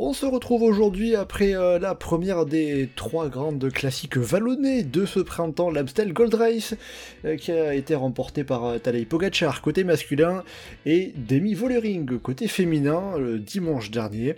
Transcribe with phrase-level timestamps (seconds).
[0.00, 5.18] On se retrouve aujourd'hui après euh, la première des trois grandes classiques vallonnées de ce
[5.18, 6.76] printemps, l'Amstel Gold Race,
[7.24, 10.44] euh, qui a été remportée par euh, Tadej Pogacar côté masculin
[10.86, 14.36] et Demi Vollering côté féminin le dimanche dernier.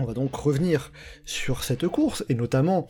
[0.00, 0.90] On va donc revenir
[1.24, 2.88] sur cette course et notamment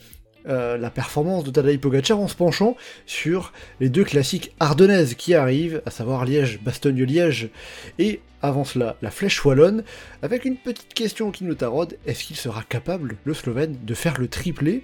[0.48, 2.76] euh, la performance de Tadej Pogacar en se penchant
[3.06, 7.50] sur les deux classiques ardennaises qui arrivent, à savoir Liège, Bastogne-Liège,
[7.98, 9.84] et avant cela la Flèche Wallonne,
[10.22, 14.18] avec une petite question qui nous taraude, est-ce qu'il sera capable, le Slovène, de faire
[14.18, 14.82] le triplé?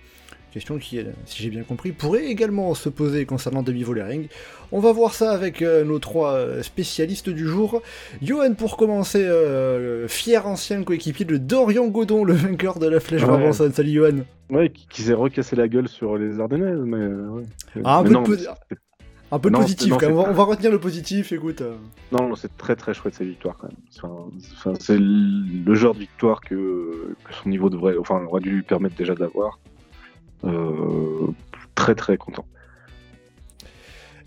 [0.56, 4.26] Question qui, si j'ai bien compris, pourrait également se poser concernant Demi Vollering.
[4.72, 7.82] On va voir ça avec euh, nos trois euh, spécialistes du jour.
[8.22, 13.22] Johan, pour commencer, euh, fier ancien coéquipier de Dorian Godon, le vainqueur de la Flèche
[13.24, 13.52] Ouais.
[13.52, 14.16] Salut Johan
[14.48, 16.96] Ouais, qui, qui s'est recassé la gueule sur les Ardennaises, mais.
[16.96, 17.42] euh, ouais.
[17.84, 18.76] Ah, un Mais peu non, de po- c'est-
[19.32, 21.60] Un peu de Non, positif non, quand même, on va- retenir le positif, écoute.
[21.60, 21.74] euh.
[22.12, 24.30] non, c'est très très chouette cette victoire quand même.
[24.56, 28.62] Enfin, c'est le genre de victoire que, que son niveau devrait, enfin, aurait dû lui
[28.62, 29.58] permettre déjà d'avoir.
[30.46, 31.26] Euh,
[31.74, 32.44] très très content.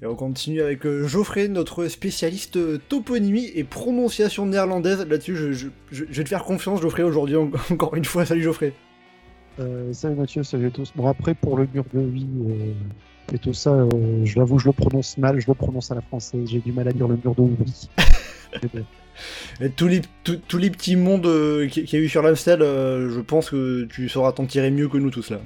[0.02, 5.06] Et on continue avec euh, Geoffrey, notre spécialiste euh, toponymie et prononciation néerlandaise.
[5.06, 8.26] Là-dessus, je, je- je- je vais te faire confiance, Geoffrey, aujourd'hui, en- encore une fois.
[8.26, 8.74] Salut Geoffrey.
[9.60, 10.94] Euh, salut Mathieu, salut à tous.
[10.96, 13.90] Bon après pour le mur de oui euh, et tout ça, euh,
[14.24, 16.88] je l'avoue je le prononce mal, je le prononce à la française, j'ai du mal
[16.88, 18.84] à dire le mur de oui.
[19.60, 21.28] Et tous les, tous- tous les petits mondes
[21.70, 24.72] qu'il qu'il y a eu sur l'Amstel, euh, je pense que tu sauras t'en tirer
[24.72, 25.42] mieux que nous tous là.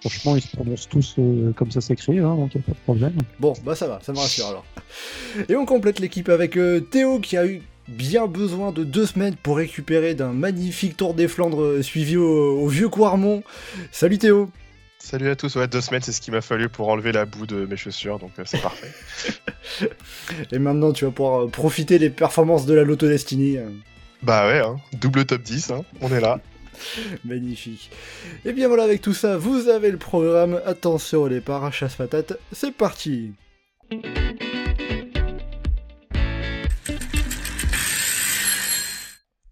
[0.00, 2.78] Franchement ils se prononcent tous euh, comme ça s'écrit, hein, donc y a pas de
[2.84, 3.18] problème.
[3.40, 4.64] Bon, bah ça va, ça me rassure alors.
[5.48, 9.34] Et on complète l'équipe avec euh, Théo qui a eu bien besoin de deux semaines
[9.34, 13.42] pour récupérer d'un magnifique Tour des Flandres euh, suivi au, au vieux Quarmont.
[13.90, 14.50] Salut Théo
[15.00, 17.46] Salut à tous, ouais, deux semaines, c'est ce qu'il m'a fallu pour enlever la boue
[17.46, 18.92] de mes chaussures, donc euh, c'est parfait.
[20.52, 23.58] Et maintenant tu vas pouvoir profiter des performances de la Lotto Destiny.
[24.22, 26.40] Bah ouais, hein, double top 10, hein, on est là.
[27.24, 27.90] Magnifique.
[28.44, 30.60] Et bien voilà, avec tout ça, vous avez le programme.
[30.64, 31.96] Attention au départ, chasse
[32.52, 33.32] c'est parti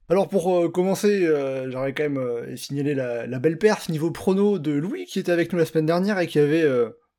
[0.08, 4.60] Alors pour euh, commencer, euh, j'aurais quand même euh, signalé la, belle perf niveau prono
[4.60, 6.64] de Louis qui était avec nous la semaine dernière et qui avait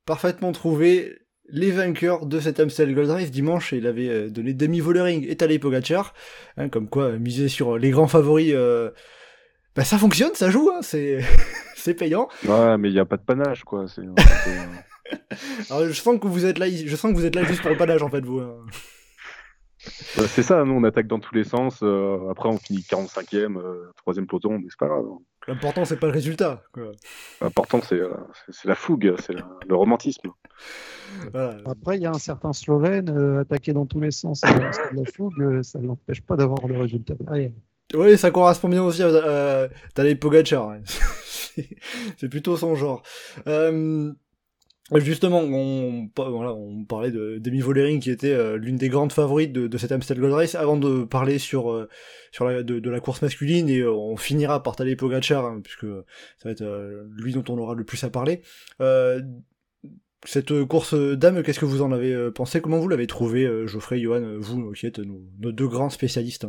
[0.06, 1.18] parfaitement trouvé
[1.50, 5.36] les vainqueurs de cet Amstel Gold Race dimanche et il avait donné Demi Vollering et
[5.36, 6.14] Tadej Pogacar,
[6.56, 8.54] hein, comme quoi miser sur les grands favoris,
[9.78, 11.20] bah ça fonctionne, ça joue, hein, c'est
[11.76, 12.28] c'est payant.
[12.44, 13.86] Ouais, mais il n'y a pas de panache quoi.
[13.86, 14.02] c'est-
[15.70, 17.70] Alors je sens que vous êtes là, je sens que vous êtes là juste pour
[17.70, 18.40] le panage en fait vous.
[18.40, 18.56] hein.
[20.16, 21.78] Bah, c'est ça, nous on attaque dans tous les sens.
[21.84, 25.04] euh, après on finit 45ème, euh, troisième peloton, mais c'est pas grave.
[25.46, 26.62] L'important c'est pas le résultat.
[26.72, 26.90] Quoi.
[27.40, 28.12] L'important c'est euh,
[28.46, 30.28] c'est- c'est la fougue, c'est la- le romantisme.
[31.32, 31.56] Voilà.
[31.66, 34.92] Après il y a un certain Slovène euh, attaqué dans tous les sens, euh, c'est
[34.94, 37.52] de la fougue, euh, ça ne l'empêche pas d'avoir le résultat derrière.
[37.94, 40.76] Oui, ça correspond bien aussi à euh, Tadej Pogacar.
[42.16, 43.02] C'est- plutôt son genre.
[43.46, 44.12] Euh,
[44.96, 46.08] justement, on,
[46.86, 50.34] parlait de Demi Vollering qui était euh, l'une des grandes favorites de, cette Amstel Gold
[50.34, 50.54] Race.
[50.54, 51.88] Avant de parler sur euh,
[52.40, 55.86] de, la course masculine et on finira par Tadej Pogacar hein, puisque
[56.36, 58.42] ça va être lui dont on aura le plus à parler.
[60.24, 62.60] Cette course dame, qu'est-ce que vous en avez pensé?
[62.60, 65.20] Comment vous l'avez trouvé, euh, Geoffrey, Johan, vous qui êtes nos,
[65.52, 66.46] deux grands spécialistes?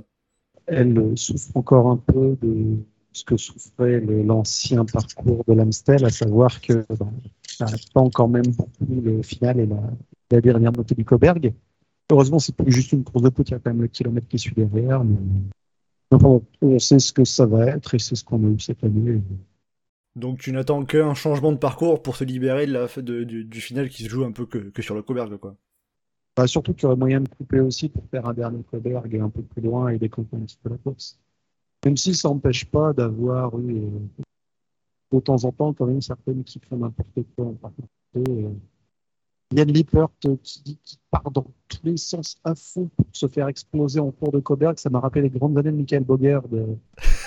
[0.69, 2.77] Elle euh, souffre encore un peu de
[3.11, 7.11] ce que souffrait l'ancien parcours de l'Amstel, à savoir que ben,
[7.47, 11.53] ça pas encore même beaucoup le final et la, dernière montée du Coberg.
[12.11, 14.27] Heureusement, c'est plus juste une course de poutre, il y a quand même le kilomètre
[14.27, 15.03] qui suit derrière.
[16.11, 19.21] On sait ce que ça va être et c'est ce qu'on a eu cette année.
[20.15, 24.23] Donc tu n'attends qu'un changement de parcours pour se libérer du, final qui se joue
[24.23, 25.55] un peu que, que sur le Coberg, quoi.
[26.39, 29.27] Bah, surtout qu'il y aurait moyen de couper aussi pour faire un dernier Coberg un
[29.29, 31.19] peu plus loin et découper un petit peu la course.
[31.83, 33.89] Même si ça n'empêche pas d'avoir eu euh,
[35.11, 38.45] de temps en temps quand même certaines qui font n'importe quoi en particulier.
[38.45, 38.53] euh,
[39.53, 43.49] Yann Lippert euh, qui, qui part dans tous les sens à fond pour se faire
[43.49, 46.67] exploser en cours de Coberg, ça m'a rappelé les grandes années de Michael Boger de,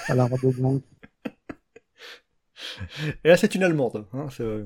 [0.08, 0.82] à la Rabobank.
[3.24, 4.06] Et là, c'est une Allemande.
[4.14, 4.64] Hein, euh,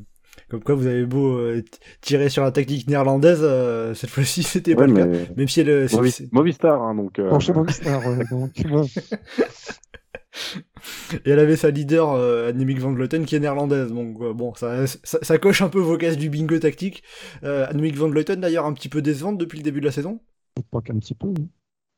[0.48, 1.62] comme quoi, vous avez beau euh,
[2.00, 4.94] tirer sur la technique néerlandaise, euh, cette fois-ci, c'était pas Ouais, le
[5.24, 5.32] cas.
[5.36, 7.18] Même si elle, c'est- Movi- Movistar, hein, donc.
[7.18, 8.00] euh, Franchement, Movistar,
[8.30, 8.50] donc.
[11.24, 13.90] Et elle avait sa leader, euh, Annemiek van Vleuten, qui est néerlandaise.
[13.92, 17.02] Donc euh, bon, ça, ça, ça coche un peu vos cases du bingo tactique.
[17.42, 20.20] Euh, Annemiek van Vleuten, d'ailleurs, un petit peu décevante depuis le début de la saison.
[20.58, 21.28] Je crois qu'un petit peu.
[21.28, 21.48] oui.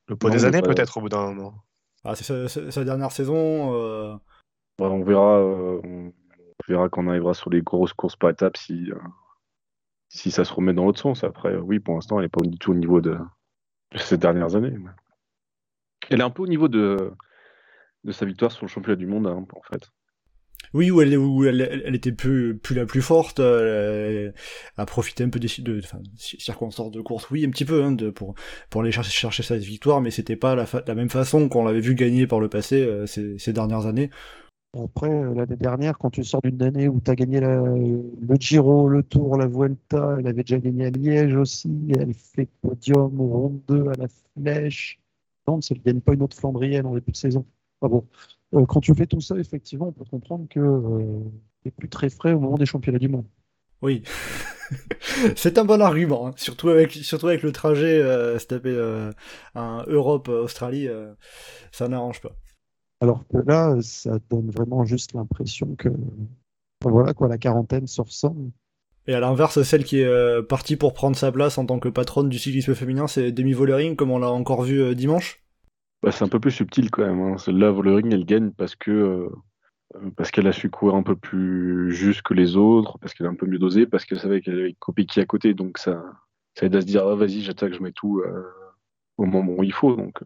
[0.08, 1.54] Le pot Non, des années pas- peut-être au bout d'un moment.
[2.04, 3.74] Ah, c'est sa, sa- dernière saison.
[3.74, 4.14] euh,
[4.80, 6.12] Ouais, on verra, euh, on
[6.68, 8.98] verra quand on arrivera sur les grosses courses par étapes si, euh,
[10.08, 11.24] si ça se remet dans l'autre sens.
[11.24, 13.16] Après, euh, oui, pour l'instant, elle n'est pas du tout au niveau de,
[13.92, 14.70] de ces dernières années.
[14.76, 14.90] mais-
[16.10, 17.10] Elle est un peu au niveau de,
[18.04, 19.88] de sa victoire sur le championnat du monde, hein, en fait.
[20.74, 24.30] Oui, où elle, où elle, elle- était plus, plus la plus forte, euh,
[24.76, 27.82] elle a profité un peu des de, enfin, circonstances de course, oui, un petit peu,
[27.82, 28.34] hein, de, pour,
[28.68, 31.64] pour aller chercher, chercher sa victoire, mais c'était pas la, fa- la même façon qu'on
[31.64, 34.10] l'avait vu gagner par le passé euh, ces, ces dernières années.
[34.74, 38.88] Après, euh, l'année dernière, quand tu sors d'une année où tu as gagné le Giro,
[38.88, 43.26] le Tour, la Vuelta, elle avait déjà gagné à Liège aussi, elle fait podium au
[43.26, 45.00] Ronde 2 à la Flèche.
[45.46, 47.46] Non, elle ne gagne pas une autre Flandrienne en début de saison.
[47.80, 48.06] Ah bon.
[48.54, 51.20] Euh, quand tu fais tout ça, effectivement, on peut comprendre que euh,
[51.64, 53.26] tu plus très frais au moment des championnats du monde.
[53.82, 54.02] Oui.
[55.36, 59.12] C'est un bon argument, hein, surtout avec surtout avec le trajet euh, se taper euh,
[59.54, 61.12] un Europe-Australie, euh,
[61.72, 62.32] ça n'arrange pas.
[63.00, 65.88] Alors que là, ça donne vraiment juste l'impression que
[66.82, 68.50] voilà quoi, la quarantaine se ressemble.
[69.06, 71.88] Et à l'inverse, celle qui est euh, partie pour prendre sa place en tant que
[71.88, 75.42] patronne du cyclisme féminin, c'est Demi Vollering, comme on l'a encore vu euh, dimanche?
[76.02, 77.20] Bah, c'est un peu plus subtil quand même.
[77.20, 77.38] Hein.
[77.38, 78.90] Celle-là, Vollering, elle gagne parce que
[79.94, 83.26] euh, parce qu'elle a su courir un peu plus juste que les autres, parce qu'elle
[83.26, 86.04] a un peu mieux dosé, parce qu'elle savait qu'elle avait Kopecky à côté, donc ça,
[86.54, 88.42] ça aide à se dire ah, vas-y, j'attaque, je mets tout euh,
[89.16, 89.96] au moment où il faut.
[89.96, 90.22] Donc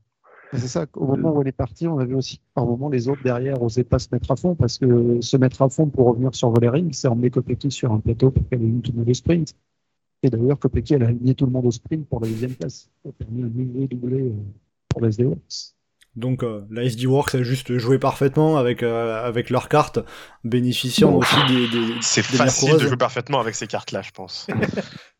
[0.53, 3.23] C'est ça, au moment où elle est partie, on avait aussi par moment les autres
[3.23, 6.35] derrière osaient pas se mettre à fond parce que se mettre à fond pour revenir
[6.35, 9.15] sur Vollering, c'est emmener Kopecky sur un plateau pour qu'elle aligne tout le monde au
[9.15, 9.55] sprint.
[10.23, 12.91] Et d'ailleurs, Kopecky, elle a aligné tout le monde au sprint pour la deuxième place.
[13.03, 14.33] Ça a permis un doublé euh,
[14.89, 15.75] pour la SD Works.
[16.15, 20.01] Donc euh, la SD Works a juste joué parfaitement avec, euh, avec leur carte,
[20.45, 24.47] bénéficiant aussi des, des, C'est facile de jouer parfaitement avec ces cartes-là, je pense.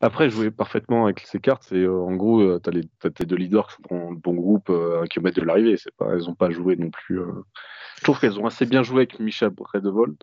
[0.00, 3.26] après, jouer parfaitement avec ces cartes, c'est euh, en gros, euh, t'as les t'as tes
[3.26, 5.76] deux leaders qui sont dans le bon groupe, euh, à un kilomètre de l'arrivée.
[5.76, 7.20] C'est pas, elles ont pas joué non plus.
[7.20, 7.32] euh.
[7.98, 10.16] Je trouve qu'elles ont assez bien joué avec Micha Bredevold,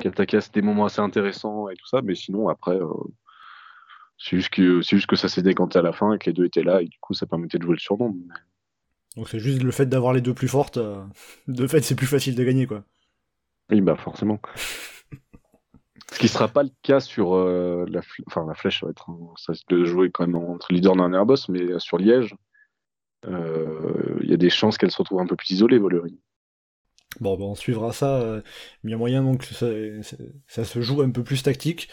[0.00, 2.76] qui attaquait à des moments assez intéressants et tout ça, mais sinon après.
[2.76, 2.86] euh,
[4.18, 6.34] C'est juste, que, c'est juste que ça s'est décanté à la fin et que les
[6.34, 8.14] deux étaient là et du coup ça permettait de jouer le surnom.
[9.16, 11.02] Donc c'est juste le fait d'avoir les deux plus fortes, euh,
[11.48, 12.84] de fait c'est plus facile de gagner quoi.
[13.70, 14.38] Oui, bah forcément.
[16.12, 19.08] Ce qui sera pas le cas sur euh, la, enfin, la flèche, ça va être
[19.10, 22.34] un- de jouer quand même entre leader d'un Airbus, mais sur Liège,
[23.26, 26.16] euh, il y a des chances qu'elle se retrouve un peu plus isolée, Vollering.
[27.20, 28.20] Bon, on suivra ça.
[28.20, 28.40] euh,
[28.84, 29.66] Il y a moyen donc ça,
[30.46, 31.88] ça- se joue un peu plus tactique.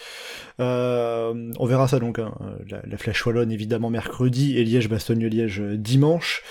[0.60, 2.20] Euh, on verra ça donc.
[2.20, 2.34] hein,
[2.86, 6.44] La, Flèche Wallonne évidemment mercredi et Liège-Bastogne-Liège euh, dimanche.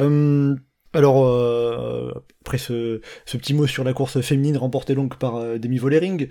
[0.00, 0.56] Euh,
[0.94, 5.76] alors euh, après ce, petit mot sur la course féminine remportée donc par euh, Demi
[5.78, 6.28] Vollering.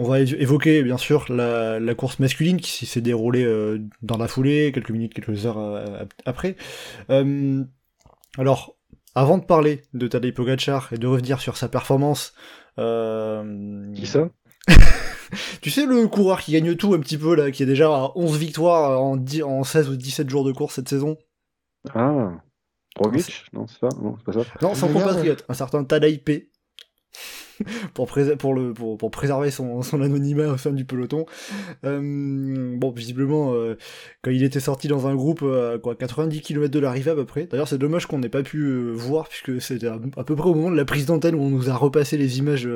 [0.00, 4.28] On va évoquer bien sûr la, la course masculine qui s'est déroulée euh, dans la
[4.28, 6.56] foulée, quelques minutes, quelques heures euh, après.
[7.10, 7.62] Euh,
[8.38, 8.78] alors,
[9.14, 12.32] avant de parler de Tadej Pogacar et de revenir sur sa performance,
[12.78, 14.30] euh, Qui ça?
[15.60, 18.12] Tu sais le coureur qui gagne tout un petit peu là, qui est déjà à
[18.14, 21.18] 11 victoires en, 10 en 16 ou 17 jours de course cette saison
[21.94, 22.32] Ah,
[22.96, 23.44] Roglic?
[23.52, 24.50] Non, c'est ça Non, c'est pas ça.
[24.62, 26.50] Non, son compatriote, un certain Tadej P.
[27.94, 31.26] pour, préserver son, anonymat au sein du peloton.
[31.84, 33.76] Euh, bon, visiblement, euh,
[34.22, 37.14] quand il était sorti dans un groupe euh, à quoi, 90 km de l'arrivée à
[37.14, 37.46] peu près.
[37.46, 40.70] D'ailleurs, c'est dommage qu'on n'ait pas pu voir, puisque c'était à, peu près au moment
[40.70, 42.68] de la prise d'antenne où on nous a repassé les images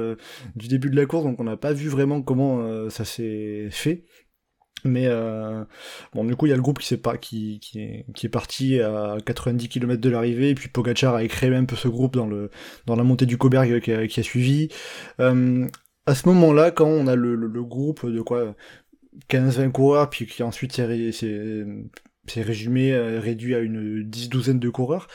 [0.56, 4.04] du début de la course, donc on n'a pas vu vraiment comment ça s'est fait.
[4.84, 5.64] Mais euh,
[6.12, 8.26] bon, du coup, il y a le groupe qui, s'est pas, qui, qui, est, qui
[8.26, 11.88] est parti à 90 km de l'arrivée, et puis Pogacar a écrémé un peu ce
[11.88, 12.50] groupe dans, le,
[12.86, 14.68] dans la montée du Coberg qui a, qui a suivi.
[15.20, 15.66] Euh,
[16.06, 18.54] à ce moment-là, quand on a le, le, le groupe de quoi
[19.28, 21.64] 15-20 coureurs, puis qui ensuite s'est ré- s'est-
[22.26, 25.08] s'est résumé, euh, réduit à une dix-douzaine de coureurs,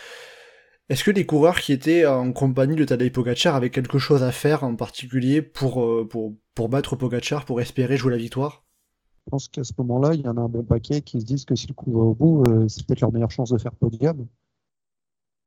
[0.89, 4.31] est-ce que les coureurs qui étaient en compagnie de Tadej Pogacar avaient quelque chose à
[4.31, 8.65] faire en particulier pour, euh, pour, pour battre Pogacar, pour espérer jouer la victoire?
[9.25, 11.45] Je pense qu'à ce moment-là, il y en a un bon paquet qui se disent
[11.45, 13.75] que si le coup va au bout, euh, c'est peut-être leur meilleure chance de faire
[13.75, 14.27] podium,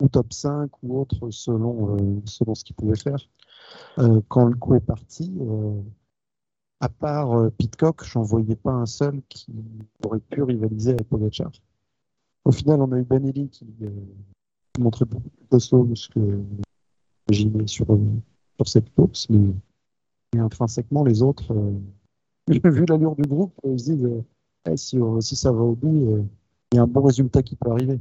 [0.01, 3.29] ou top 5, ou autre, selon, euh, selon ce qu'ils pouvaient faire.
[3.99, 5.33] Euh, quand le coup est parti,
[6.81, 9.53] à part Pitcock, j'en voyais pas un seul qui
[10.05, 11.53] aurait pu rivaliser avec Pogacar.
[12.45, 13.67] Au final, on a eu Benelli qui
[14.79, 16.43] montrait beaucoup plus costaud que ce que
[17.31, 17.99] j'imaginais sur, euh,
[18.57, 19.55] sur cette course, mais,
[20.39, 21.55] intrinsèquement, les autres,
[22.49, 24.25] vu l'allure du groupe, ils se disent euh,
[24.71, 26.23] Eh, si, euh, si ça va au bout, euh,
[26.73, 28.01] il y a un bon résultat qui peut arriver.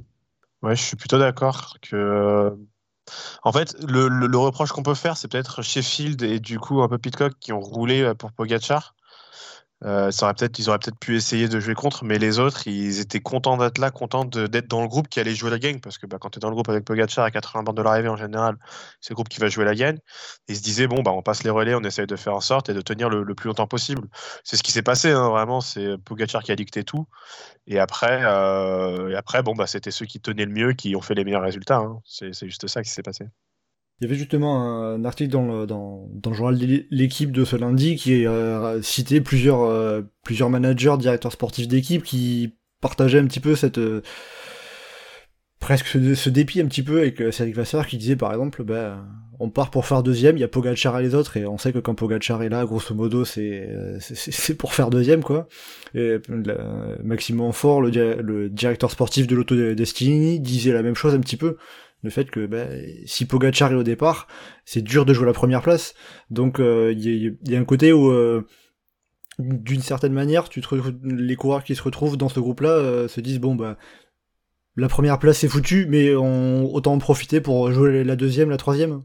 [0.61, 2.55] Ouais, je suis plutôt d'accord que
[3.43, 6.89] En fait, le, le- reproche qu'on peut faire, c'est peut-être Sheffield et du coup un
[6.89, 8.95] peu Pitcock qui ont roulé pour Pogachar.
[9.83, 12.67] Euh, ça aurait peut-être, ils auraient peut-être pu essayer de jouer contre, mais les autres,
[12.67, 15.79] ils étaient contents d'être là, contents d'être dans le groupe qui allait jouer la gagne,
[15.79, 17.81] parce que bah, quand tu es dans le groupe avec Pogachar à 80 bornes de
[17.81, 18.57] l'arrivée en général,
[18.99, 19.97] c'est le groupe qui va jouer la gagne.
[20.47, 22.69] Ils se disaient, bon, bah, on passe les relais, on essaye de faire en sorte
[22.69, 24.07] et de tenir le, plus longtemps possible.
[24.43, 27.07] C'est ce qui s'est passé, hein, vraiment, c'est Pogachar qui a dicté tout.
[27.67, 31.15] Et après, euh, après bon, bah, c'était ceux qui tenaient le mieux qui ont fait
[31.15, 31.77] les meilleurs résultats.
[31.77, 32.01] hein.
[32.05, 33.25] C'est juste ça qui s'est passé.
[34.01, 37.45] Il y avait justement un article dans le, dans, dans le journal de l'équipe de
[37.45, 43.27] ce lundi qui euh, citait plusieurs, euh, plusieurs managers, directeurs sportifs d'équipe qui partageaient un
[43.27, 43.77] petit peu cette.
[43.77, 44.01] euh,
[45.59, 48.63] presque ce, ce dépit un petit peu avec euh, Cédric Vasseur qui disait par exemple
[48.63, 49.05] bah,
[49.39, 51.71] on part pour faire deuxième, il y a Pogacar et les autres, et on sait
[51.73, 55.47] que quand Pogacar est là, grosso modo, c'est c'est- pour faire deuxième, quoi.
[55.95, 56.17] Et
[57.03, 61.57] Maxime le, le directeur sportif de l'Auto Destiny, disait la même chose un petit peu.
[62.03, 62.65] Le fait que bah,
[63.05, 64.27] si Pogacar est au départ,
[64.65, 65.93] c'est dur de jouer la première place.
[66.29, 68.47] Donc euh, il y, a- un côté où, euh,
[69.39, 70.61] d'une certaine manière, tu
[71.03, 73.77] les coureurs qui se retrouvent dans ce groupe-là euh, se disent bon bah
[74.75, 79.03] la première place c'est foutu, mais autant en profiter pour jouer la deuxième, la troisième.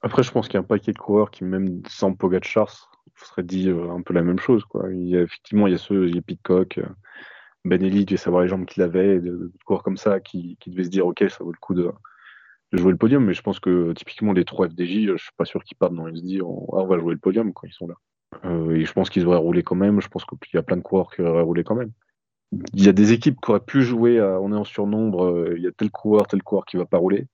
[0.00, 3.42] Après, je pense qu'il y a un paquet de coureurs qui, même sans Pogacar, seraient
[3.44, 4.64] dit un peu la même chose.
[4.64, 4.92] Quoi.
[4.92, 6.80] Il y a, effectivement, il y a ceux, il y a Pitcock,
[7.64, 10.70] Benelli, tu devais savoir les jambes qu'il avait, de, de coureurs comme ça qui, qui
[10.70, 11.88] devaient se dire, ok, ça vaut le coup de
[12.72, 13.24] jouer le podium.
[13.24, 16.08] Mais je pense que typiquement les trois FDJ, je suis pas sûr qu'ils partent dans
[16.08, 17.94] dire, on, ah, on va jouer le podium quand ils sont là.
[18.44, 20.00] Euh, et je pense qu'ils auraient roulé quand même.
[20.00, 21.92] Je pense qu'il y a plein de coureurs qui auraient roulé quand même.
[22.74, 25.54] Il y a des équipes qui auraient pu jouer, à, on est en surnombre, euh,
[25.56, 27.26] il y a tel coureur, tel coureur qui va pas rouler.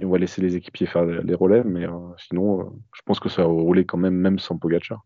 [0.00, 3.20] Et on va laisser les équipiers faire les relais, mais euh, sinon, euh, je pense
[3.20, 5.04] que ça aurait roulé quand même, même sans Pogacar.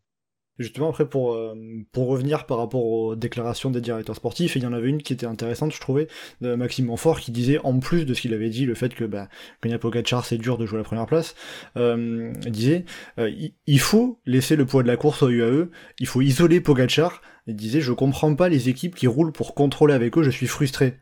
[0.59, 1.55] Justement, après, pour, euh,
[1.93, 5.13] pour revenir par rapport aux déclarations des directeurs sportifs, il y en avait une qui
[5.13, 6.09] était intéressante, je trouvais,
[6.41, 9.05] de Maxime Monfort, qui disait, en plus de ce qu'il avait dit, le fait que
[9.05, 9.29] bah,
[9.61, 11.37] quand il y a Pogacar, c'est dur de jouer la première place,
[11.77, 12.85] euh, il disait,
[13.19, 13.31] euh,
[13.67, 15.69] il- faut laisser le poids de la course au UAE,
[16.01, 19.95] il faut isoler Pogacar, il disait, je comprends pas les équipes qui roulent pour contrôler
[19.95, 20.99] avec eux, je suis frustré.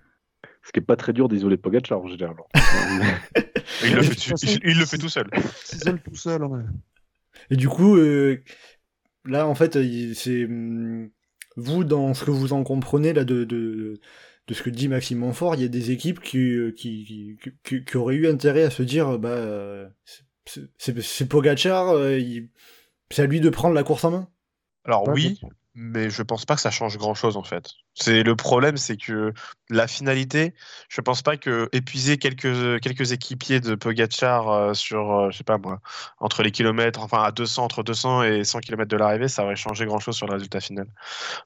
[0.63, 2.35] Ce qui est pas très dur d'isoler Pogacar en général.
[3.85, 5.29] Il le, fait, il- il le fait tout seul.
[5.65, 6.43] s'isole tout seul.
[6.45, 6.63] ouais.
[7.51, 8.43] Et du coup, euh,
[9.27, 9.79] là, en fait,
[10.15, 11.11] c'est hum,
[11.57, 14.01] vous dans ce que vous en comprenez là de, de,
[14.47, 17.39] de ce que dit Maxime Monfort, il y a des équipes qui, euh, qui, qui,
[17.65, 19.89] qui- qui auraient eu intérêt à se dire, bah,
[20.45, 22.19] c'est- Pogacar, euh,
[23.11, 24.29] c'est à lui de prendre la course en main.
[24.85, 25.41] Alors oui,
[25.79, 27.69] mais je pense pas que ça change grand chose en fait.
[27.95, 29.35] C'est le problème, c'est que
[29.69, 30.55] la finalité,
[30.89, 35.45] je pense pas que épuiser quelques quelques équipiers de Pogacar euh, sur, euh, je sais
[35.45, 35.81] pas moi,
[36.19, 39.55] entre les kilomètres, enfin à 200 entre 200 et 100 km de l'arrivée, ça aurait
[39.55, 40.89] changé grand chose sur le résultat final.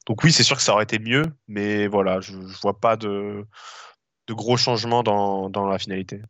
[0.07, 2.95] Donc oui, c'est sûr que ça aurait été mieux, mais voilà, je, je vois pas
[2.95, 3.45] de
[4.27, 6.21] de gros changements dans, dans la finalité.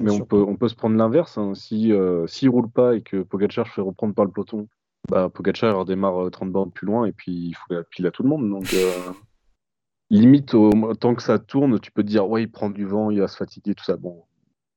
[0.00, 1.38] Mais on peut, on peut se prendre l'inverse.
[1.38, 1.54] Hein.
[1.54, 4.68] Si euh, s'il roule pas et que Pogacar se fait reprendre par le peloton,
[5.08, 8.10] bah, Pogacar redémarre euh, 30 bornes plus loin et puis il faut la pile à
[8.10, 8.48] tout le monde.
[8.50, 9.12] Donc euh,
[10.10, 13.10] limite, au- tant que ça tourne, tu peux te dire ouais, il prend du vent,
[13.10, 13.96] il va se fatiguer, tout ça.
[13.96, 14.24] Bon,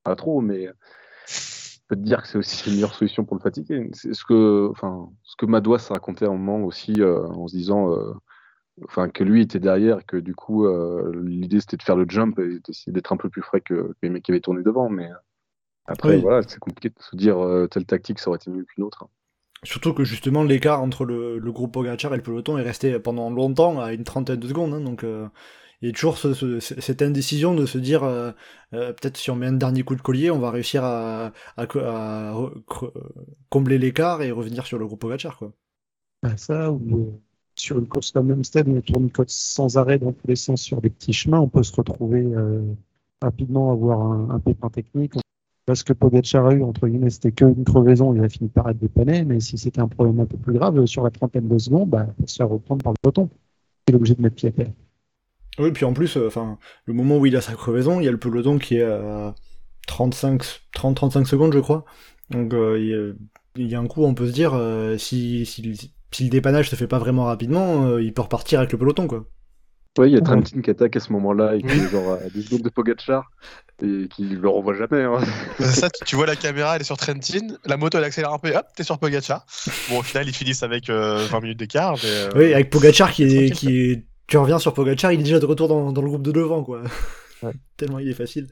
[0.04, 0.70] pas trop, mais
[1.28, 3.90] je peux te dire que c'est aussi une meilleure solution pour le fatiguer.
[3.94, 7.56] C'est ce que, enfin, ce que Madouas racontait à un moment aussi euh, en se
[7.56, 7.92] disant.
[7.94, 8.14] euh,
[8.86, 12.06] Enfin, que lui était derrière, et que du coup, euh, l'idée c'était de faire le
[12.10, 14.64] jump et d'essayer d'être un peu plus frais que, que les mecs qui avaient tourné
[14.64, 14.90] devant.
[14.90, 15.16] Mais euh,
[15.88, 16.22] après, Oui.
[16.22, 19.04] voilà, c'est compliqué de se dire euh, telle tactique ça aurait été mieux qu'une autre.
[19.06, 19.10] hein.
[19.66, 23.80] Surtout que justement, l'écart entre le, groupe Pogacar et le peloton est resté pendant longtemps
[23.82, 24.74] à une trentaine de secondes.
[24.74, 25.28] hein, donc, euh,
[25.82, 28.32] il y a toujours ce- ce- cette indécision de se dire, euh,
[28.74, 31.32] euh, peut-être si on met un dernier coup de collier, on va réussir à,
[33.50, 35.40] combler l'écart et revenir sur le groupe Pogacar.
[36.22, 36.72] Bah, ça,
[37.56, 40.82] sur une course comme Hampstead, où on tourne sans arrêt dans tous les sens sur
[40.82, 42.26] des petits chemins, on peut se retrouver
[43.22, 45.14] rapidement avoir un, un pépin technique.
[45.66, 48.78] Parce que Pogacar a eu, entre guillemets, c'était qu'une crevaison, il a fini par être
[48.78, 51.90] dépanné, mais si c'était un problème un peu plus grave, sur la trentaine de secondes,
[51.90, 53.30] bah, il se faire reprendre par le peloton.
[53.88, 54.72] Il est obligé de mettre pied à terre.
[55.58, 58.08] Oui, puis en plus, euh, enfin, le moment où il a sa crevaison, il y
[58.08, 59.34] a le peloton qui est à
[59.88, 60.44] 35,
[60.76, 61.86] 30-35 secondes, je crois.
[62.30, 63.16] Donc, euh,
[63.56, 66.76] il, y a, un coup, on peut se dire, euh, si, si, le dépannage se
[66.76, 69.26] fait pas vraiment rapidement, euh, il peut repartir avec le peloton, quoi.
[69.98, 70.24] Ouais, il y a Ouais.
[70.26, 73.32] Trentin qui attaque à ce moment-là et qui est genre à 10 secondes de Pogacar
[73.82, 75.04] et qui le revoit jamais.
[75.04, 75.20] hein.
[75.60, 78.50] Ça, tu, vois la caméra, elle est sur Trentin, la moto elle accélère un peu,
[78.50, 79.46] et hop, t'es sur Pogacar.
[79.90, 81.96] Bon, au final, ils finissent avec euh, 20 minutes d'écart.
[82.06, 85.40] euh, Oui, avec Pogacar qui est, qui est, tu reviens sur Pogacar, il est déjà
[85.40, 86.82] de retour dans, dans le groupe de devant, quoi.
[87.44, 87.52] Ouais.
[87.78, 88.48] Tellement il est facile.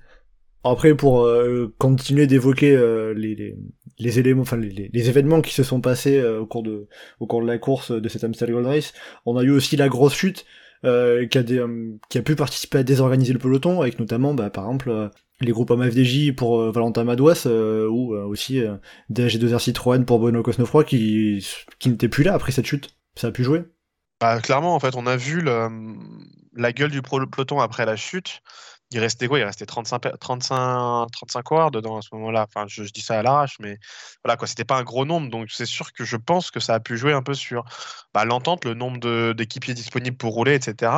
[0.65, 3.57] Après, pour euh, continuer d'évoquer euh, les, les,
[3.99, 6.87] les éléments, enfin les, les- événements qui se sont passés euh, au cours de
[7.19, 8.93] au cours de la course de cette Amstel Gold Race,
[9.25, 10.45] on a eu aussi la grosse chute
[10.85, 14.33] euh, qui a des, euh, qui a pu participer à désorganiser le peloton, avec notamment,
[14.33, 15.09] bah, par exemple, euh,
[15.39, 18.61] les groupes FDJ pour Valentin Madouas ou aussi
[19.11, 21.45] DHG2R Citroën pour Bruno Cosnefroy qui,
[21.85, 22.95] n'était plus là après cette chute.
[23.15, 23.63] Ça a pu jouer
[24.21, 28.41] bah, Clairement, en fait, on a vu la gueule du peloton après la chute.
[28.93, 29.39] Il restait quoi?
[29.39, 32.45] Il restait 35, 35, 35 coureurs dedans à ce moment-là.
[32.47, 33.79] Enfin, je, dis ça à l'arrache, mais
[34.23, 34.47] voilà, quoi.
[34.47, 36.95] C'était pas un gros nombre, donc c'est sûr que je pense que ça a pu
[36.95, 37.65] jouer un peu sur
[38.13, 40.91] bah, l'entente, le nombre d'équipiers disponibles pour rouler, etc.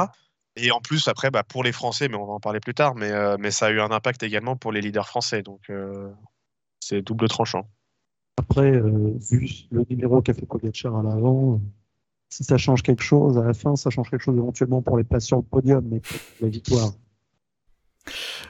[0.57, 2.95] Et en plus, après, bah, pour les Français, mais on va en parler plus tard,
[2.95, 5.41] mais, euh, mais ça a eu un impact également pour les leaders français.
[5.41, 6.09] Donc, euh,
[6.81, 7.69] c'est double tranchant.
[8.37, 11.61] Après, euh, vu le numéro qu'a fait Pogacar à l'avant,
[12.29, 15.05] si ça change quelque chose, à la fin, ça change quelque chose éventuellement pour les
[15.05, 16.01] places sur le podium, mais
[16.41, 16.91] la victoire.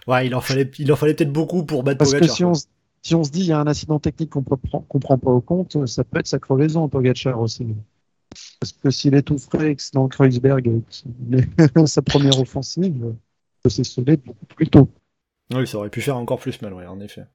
[0.07, 2.29] Ouais, il en fallait, il en fallait peut-être beaucoup pour battre Parce Pogacar.
[2.29, 2.53] Que si on,
[3.01, 5.41] si on se dit il y a un incident technique qu'on ne prend pas au
[5.41, 7.67] compte, ça peut être sa crevaison, Pogacar aussi.
[8.59, 10.81] Parce que s'il est tout frais et que c'est dans Kreuzberg
[11.85, 13.13] sa première offensive,
[13.69, 14.89] c'est sauver beaucoup plus tôt.
[15.53, 17.25] Oui, ça aurait pu faire encore plus mal, ouais, en effet.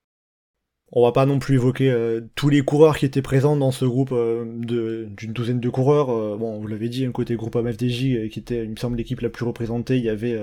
[0.92, 3.85] On va pas non plus évoquer euh, tous les coureurs qui étaient présents dans ce
[3.85, 6.11] groupe euh, d'une douzaine de coureurs.
[6.11, 9.20] Euh, bon, vous l'avez dit, un côté groupe AMFDJ qui était, il me semble, l'équipe
[9.20, 9.99] la plus représentée.
[9.99, 10.38] Il y avait,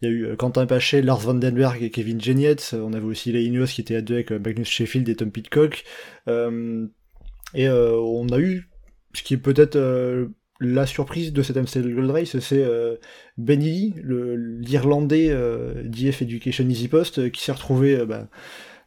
[0.00, 2.74] il y a eu Quentin Pachet, Lars Vandenberg et Kevin Genietz.
[2.74, 5.84] On avait aussi les qui étaient à deux avec Magnus Sheffield et Tom Pitcock.
[6.28, 8.68] et on a eu
[9.16, 10.28] ce qui est peut-être euh,
[10.60, 12.96] la surprise de cet Amstel Gold Race, c'est euh,
[13.36, 18.28] Ben l'Irlandais euh, d'IF Education Easy Post, qui s'est retrouvé bah,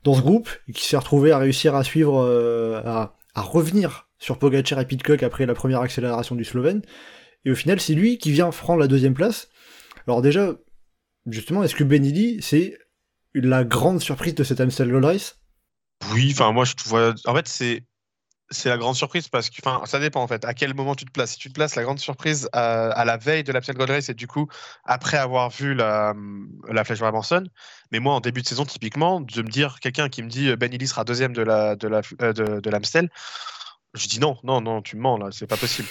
[0.03, 2.21] dans ce groupe, qui s'est retrouvé à réussir à suivre,
[2.85, 6.81] à, revenir sur Pogacar et Pitcock après la première accélération du Slovène.
[7.45, 9.47] Et au final, c'est lui qui vient prendre la deuxième place.
[10.07, 10.55] Alors déjà,
[11.25, 12.03] justement, est-ce que Ben
[12.41, 12.77] c'est
[13.33, 15.39] la grande surprise de cet Amstel Gold Race?
[16.13, 17.13] Oui, enfin moi je vois...
[17.25, 17.83] En fait, c'est
[18.51, 20.43] c'est la grande surprise parce que, ça dépend en fait.
[20.45, 23.17] À quel moment tu te places Si tu te places la grande surprise à, la
[23.17, 24.47] veille de la Gold Race et du coup
[24.85, 26.13] après avoir vu la,
[26.67, 27.43] la Flèche Brabanson,
[27.91, 30.73] mais moi en début de saison typiquement, de me dire quelqu'un qui me dit Ben
[30.73, 33.09] Illy sera deuxième de la de la euh, de, l'Amstel,
[33.93, 35.87] je dis non, non, non, tu me mens là, c'est pas possible.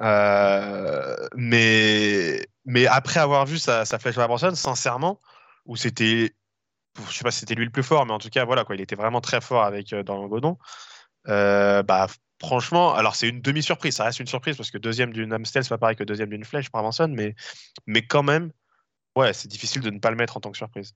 [0.00, 5.20] Euh, mais mais après avoir vu sa, sa Flèche Brabanson, sincèrement,
[5.66, 6.34] où c'était,
[7.08, 8.74] je sais pas si c'était lui le plus fort, mais en tout cas voilà quoi,
[8.76, 10.58] il était vraiment très fort avec euh, dans le godon.
[11.26, 12.06] Euh, bah,
[12.40, 15.70] franchement, alors c'est une demi-surprise, ça reste une surprise parce que deuxième d'une Amstel, c'est
[15.70, 17.34] pas pareil que deuxième d'une flèche par Avanson, mais,
[17.86, 18.50] mais quand même,
[19.16, 20.94] ouais, c'est difficile de ne pas le mettre en tant que surprise.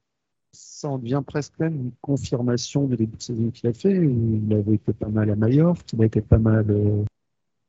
[0.52, 3.94] Ça en devient presque même une confirmation du début de saison qu'il a fait.
[3.94, 7.04] Il avait été pas mal à Majorque, il a été pas mal euh,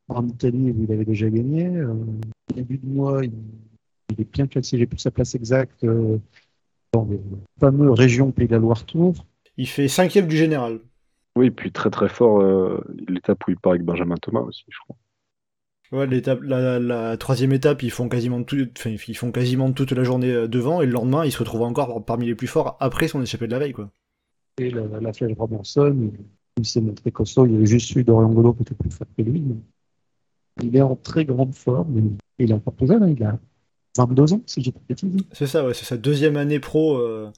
[0.10, 1.68] en Italie où il avait déjà gagné.
[1.68, 1.94] Euh,
[2.52, 3.32] au début de mois, il,
[4.20, 5.86] est bien classé, j'ai plus sa place exacte
[6.94, 7.20] dans les
[7.60, 9.26] fameux régions Pays de la Loire-Tour.
[9.58, 10.80] Il fait cinquième du général.
[11.36, 14.78] Oui, puis très très fort euh, l'étape où il part avec Benjamin Thomas aussi, je
[14.80, 14.96] crois.
[15.92, 20.32] Ouais, l'étape, la, troisième étape, ils font quasiment tout, ils font quasiment toute la journée
[20.32, 23.22] euh, devant et le lendemain, ils se retrouvent encore parmi les plus forts après son
[23.22, 23.92] échappée de la veille, quoi.
[24.60, 26.12] Et la, la flèche Robinson,
[26.58, 29.08] il s'est montré costaud, il y avait juste eu Dorian Golo qui était plus fort
[29.18, 29.44] que lui.
[30.62, 31.98] Il est en très grande forme,
[32.38, 33.40] et il est encore plus jeune, hein, il a
[33.98, 34.96] 22 ans, si j'ai pas de
[35.32, 36.98] C'est ça, ouais, c'est sa deuxième année pro.
[36.98, 37.32] Euh,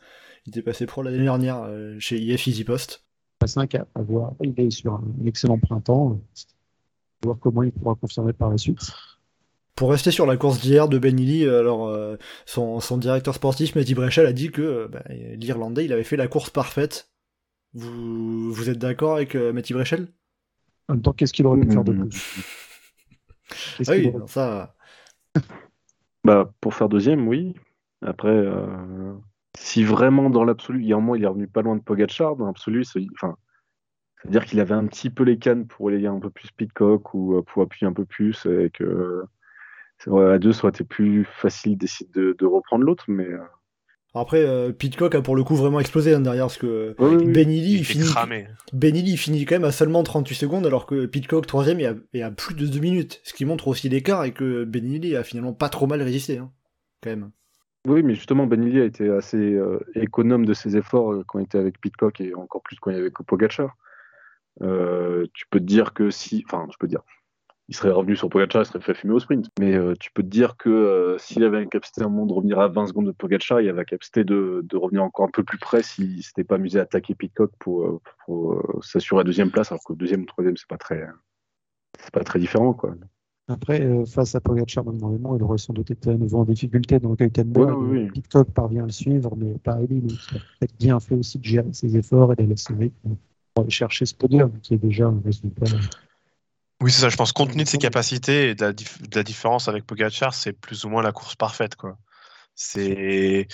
[0.45, 1.67] il était passé pro l'année dernière
[1.99, 3.04] chez IF Easy Post
[3.45, 4.33] passe un cap à voir.
[4.41, 6.19] Il est sur un excellent printemps.
[7.21, 8.91] À voir comment il pourra confirmer par la suite.
[9.75, 14.25] Pour rester sur la course d'hier de Ben alors euh, son, directeur sportif Matty Brechel
[14.25, 17.11] a dit que euh, bah, l'Irlandais il avait fait la course parfaite.
[17.73, 20.07] Vous, vous êtes d'accord avec euh, Matty Brechel?
[20.87, 22.45] En même temps, qu'est-ce qu'il aurait pu faire de plus?
[23.87, 24.75] Ah oui, ça.
[26.23, 27.53] bah, pour faire deuxième, oui.
[28.01, 28.43] Après,
[29.57, 31.81] si vraiment dans l'absolu, il y a un moment, il est revenu pas loin de
[31.81, 33.35] Pogachar, dans l'absolu, enfin,
[34.21, 37.35] c'est-à-dire qu'il avait un petit peu les cannes pour aller un peu plus Pitcock ou
[37.35, 39.23] euh, pour appuyer un peu plus et que
[40.07, 43.25] à deux, ça aurait été plus facile d'essayer de, reprendre l'autre, mais.
[43.25, 43.39] Euh.
[44.13, 48.07] Après, euh, Pitcock a pour le coup vraiment explosé hein, derrière, parce que Benili finit,
[48.71, 51.79] Benili finit quand même à seulement 38 secondes, alors que Pitcock, troisième,
[52.13, 55.23] est à, plus de 2 minutes, ce qui montre aussi l'écart et que Benili a
[55.23, 56.51] finalement pas trop mal résisté, hein,
[57.01, 57.31] quand même.
[57.85, 61.43] Oui, mais justement, Benilli a été assez euh, économe de ses efforts euh, quand il
[61.43, 63.77] était avec Pitcock et encore plus quand il avait Pogacar.
[64.61, 67.01] Euh, tu peux te dire que si, enfin, je peux dire,
[67.67, 69.49] il serait revenu sur Pogacar, il serait fait fumer au sprint.
[69.59, 72.67] Mais tu peux te dire que s'il avait une capacité un moment de revenir à
[72.67, 75.83] 20 secondes de Pogacar, il avait la capacité de, revenir encore un peu plus près
[75.83, 78.01] s'il s'était pas amusé à attaquer Pitcock pour,
[78.81, 81.05] s'assurer la deuxième place, alors que deuxième ou troisième, c'est pas très,
[81.99, 82.95] c'est pas très différent, quoi.
[83.47, 86.99] Après, euh, face à Pogacar, normalement, il aurait sans doute été à nouveau en difficulté
[86.99, 87.77] dans le Kaltenberg.
[87.79, 88.11] Oui, oui.
[88.11, 90.01] Pitcock parvient à le suivre, mais pas lui.
[90.03, 92.73] il a peut-être bien fait aussi de gérer ses efforts et de laisser
[93.53, 95.65] pour aller chercher ce podium, qui est déjà un résultat.
[96.81, 97.09] Oui, c'est ça.
[97.09, 100.83] Je pense, compte tenu de ses capacités et de la, différence avec Pogacar, c'est plus
[100.83, 101.75] ou moins la course parfaite.
[101.75, 101.97] quoi.
[102.55, 103.47] C'est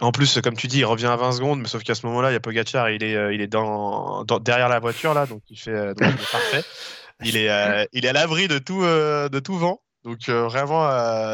[0.00, 2.30] En plus, comme tu dis, il revient à 20 secondes, mais sauf qu'à ce moment-là,
[2.30, 5.26] il y a Pogacar, il est, euh, il est dans, dans- derrière la voiture là,
[5.26, 6.64] donc il fait, euh, donc il est parfait.
[7.24, 10.44] Il est, euh, il est à l'abri de tout, euh, de tout vent, donc euh,
[10.44, 10.88] vraiment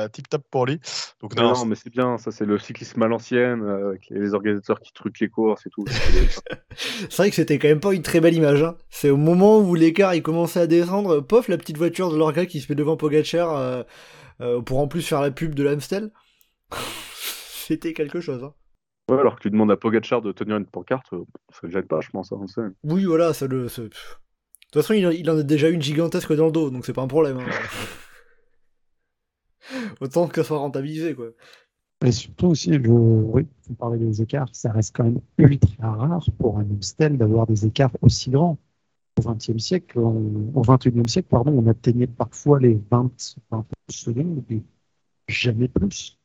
[0.09, 0.81] tip top pour lui.
[1.20, 4.35] Donc non, non, mais c'est bien, ça c'est le cyclisme à l'ancienne, euh, avec les
[4.35, 5.85] organisateurs qui truquent les courses et tout.
[7.11, 8.62] C'est vrai que c'était quand même pas une très belle image.
[8.62, 8.77] Hein.
[8.90, 12.46] C'est au moment où l'écart il commençait à descendre, pof, la petite voiture de l'orga
[12.46, 13.83] qui se met devant Pogacar euh,
[14.40, 16.12] euh, pour en plus faire la pub de l'Amstel.
[17.66, 18.44] c'était quelque chose.
[18.44, 18.55] Hein.
[19.11, 21.87] Ouais, alors que tu demandes à Pogachar de tenir une pancarte, euh, ça ne gêne
[21.87, 22.31] pas, je pense.
[22.33, 23.68] hein, Oui, voilà, ça le.
[23.68, 23.83] ça-.
[24.68, 26.85] De toute façon, il, en- il en a déjà une gigantesque dans le dos, donc
[26.85, 27.38] c'est pas un problème.
[27.38, 27.46] hein.
[30.00, 31.28] Autant que ça soit rentabilisé, quoi.
[32.04, 36.24] Et surtout aussi, je, oui, vous parlez des écarts, ça reste quand même ultra rare
[36.38, 38.57] pour un Amstel d'avoir des écarts aussi grands.
[39.18, 43.11] Au XXe siècle, on- au XXIe siècle, pardon, on atteignait parfois les 20,
[43.50, 44.62] 20 secondes, et
[45.26, 46.16] jamais plus.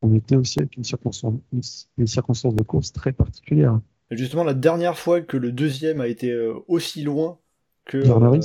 [0.00, 1.60] On était aussi avec une circonstance, une-
[1.98, 3.78] des circonstances de course très particulières.
[4.10, 7.38] Et Justement, la dernière fois que le deuxième a été euh, aussi loin
[7.84, 7.98] que.
[7.98, 8.40] Euh.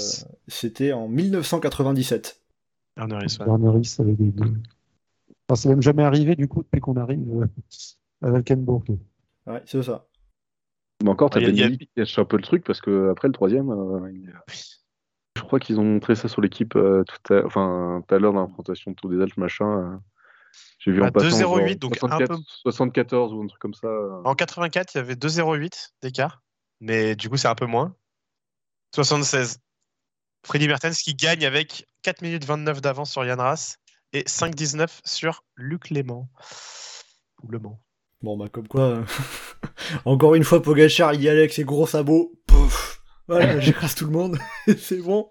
[0.48, 2.42] C'était en 1997.
[2.98, 4.06] Werner Riss, ouais.
[4.06, 4.34] Avait des.
[5.50, 7.48] Enfin, c'est même jamais arrivé du coup depuis qu'on arrive euh,
[8.22, 8.84] à Valkenburg.
[9.46, 10.06] Ouais, c'est ça.
[11.04, 13.28] Mais encore, t'as Il y a- qui cache un peu le truc parce que après
[13.28, 14.34] le troisième, euh, il-
[15.38, 18.34] je crois qu'ils ont montré ça sur l'équipe euh, tout à, enfin, tout à l'heure
[18.34, 19.66] dans la présentation de Tour des Alpes, machin.
[19.94, 19.98] euh,
[20.80, 23.60] J'ai vu Ah, en passant 2,08, genre donc un 64, peu- 74 ou un truc
[23.62, 23.88] comme ça.
[23.88, 24.22] euh.
[24.26, 26.42] En 84, il y avait 2,08 d'écart,
[26.82, 27.96] mais du coup, c'est un peu moins.
[29.04, 29.60] 76.
[30.44, 33.76] Freddy Mertens qui gagne avec 4 minutes 29 d'avance sur Yann Ras
[34.14, 36.30] et 5,19 sur Luc Léman.
[37.44, 37.80] Ou Le Mans.
[38.22, 38.82] Bon, bah, comme quoi.
[38.82, 39.04] euh,
[40.06, 42.34] Encore une fois, Pogachar, il y allait avec ses gros sabots.
[42.48, 44.40] Pouf Voilà, j'écrase tout le monde.
[44.80, 45.30] c'est bon.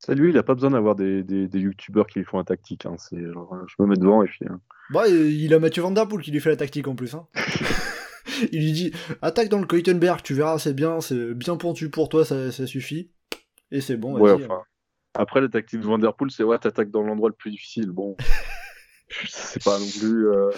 [0.00, 2.44] Ça, lui, il a pas besoin d'avoir des, des, des youtubeurs qui lui font un
[2.44, 2.86] tactique.
[2.86, 2.96] hein.
[2.98, 4.44] C'est genre, je me mets devant et puis.
[4.50, 4.60] hein.
[4.90, 7.14] Bah, il a Mathieu Van Der Poel qui lui fait la tactique en plus.
[7.14, 7.26] Hein.
[8.52, 12.08] Il lui dit attaque dans le Keutenberg, tu verras, c'est bien, c'est bien pontu pour
[12.08, 13.10] toi, ça, ça suffit.
[13.70, 14.18] Et c'est bon.
[14.18, 14.62] ouais, vas-y, enfin.
[15.14, 17.90] Après, la tactique de Vanderpool, c'est ouais, t'attaques dans l'endroit le plus difficile.
[17.90, 18.16] Bon.
[19.28, 20.28] c'est pas non plus.
[20.28, 20.50] euh,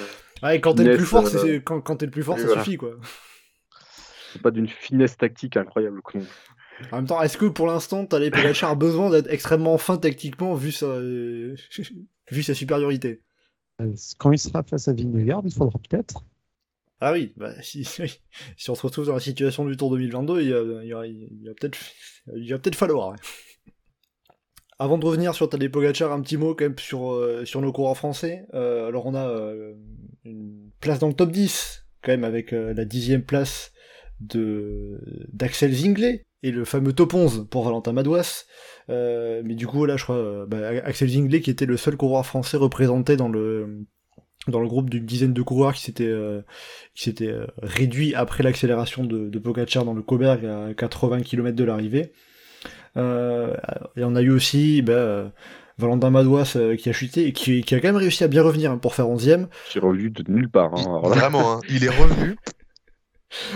[0.42, 2.46] Ouais, quand t'es le plus fort, euh, c'est quand, quand t'es le plus fort, ça
[2.46, 2.62] voilà.
[2.64, 2.90] suffit quoi.
[4.32, 6.00] c'est pas d'une finesse tactique incroyable.
[6.02, 6.20] quoi.
[6.92, 10.54] En même temps, est-ce que pour l'instant, t'as les Pogacar besoin d'être extrêmement fin tactiquement
[10.54, 11.56] vu sa, euh,
[12.30, 13.22] vu sa supériorité?
[13.80, 16.24] Euh, Quand il sera face à Vingegaard, il faudra peut-être.
[17.00, 18.02] Ah oui, bah si, si,
[18.56, 21.78] si on se retrouve dans la situation du Tour 2022, il y a, il peut-être
[22.34, 23.14] il va peut-être falloir.
[24.80, 27.72] Avant de revenir sur Tadej Pogacar, un petit mot quand même sur, euh, sur nos
[27.72, 28.46] coureurs français.
[28.54, 29.74] Euh, alors on a euh,
[30.24, 33.72] une place dans le top 10, quand même avec euh, la dixième place
[34.20, 35.00] de
[35.32, 38.44] d'Axel Zinglet et le fameux top 11 pour Valentin Madouas.
[38.90, 41.96] Euh, mais du coup là je crois euh, bah, Axel Zinglet qui était le seul
[41.96, 43.84] coureur français représenté dans le
[44.50, 46.42] dans le groupe d'une dizaine de coureurs qui s'était euh,
[46.94, 51.56] qui s'était euh, réduit après l'accélération de, de Pogacar dans le Coberg à 80 km
[51.56, 52.12] de l'arrivée.
[52.96, 53.54] Euh,
[53.96, 55.28] et on a eu aussi bah, euh,
[55.78, 58.42] Valentin Madouas euh, qui a chuté et qui, qui a quand même réussi à bien
[58.42, 59.46] revenir hein, pour faire 11ème.
[59.72, 60.74] J'ai revu de nulle part.
[60.74, 60.80] hein.
[60.82, 62.36] Alors là, Vraiment, hein, il est revenu.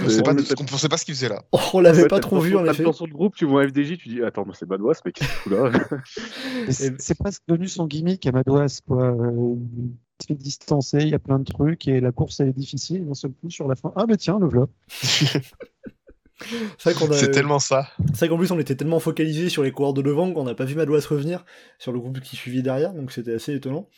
[0.05, 1.43] On sait pas, on de- est- on sait pas ce qu'il faisait là.
[1.51, 2.83] Oh, on l'avait Ouais, pas trop vu en effet.
[2.83, 5.39] Dans son groupe, tu vois FDJ, tu dis Attends, mais c'est Badouas, mais qu'est-ce qu'il
[5.39, 5.71] fout là?
[6.69, 9.17] Et C'est presque devenu son gimmick à Madouas, quoi.
[10.29, 12.53] Il se fait distancer, il y a plein de trucs, et la course elle est
[12.53, 14.69] difficile, et d'un seul coup sur la fin, ah mais tiens, le vlog.
[16.79, 17.87] C'est vrai qu'on a- C'est tellement ça.
[18.15, 20.55] c'est vrai qu'en plus on était tellement focalisé sur les coureurs de devant qu'on n'a
[20.55, 21.45] pas vu Madouas revenir
[21.79, 23.89] sur le groupe qui suivait derrière, donc c'était assez étonnant.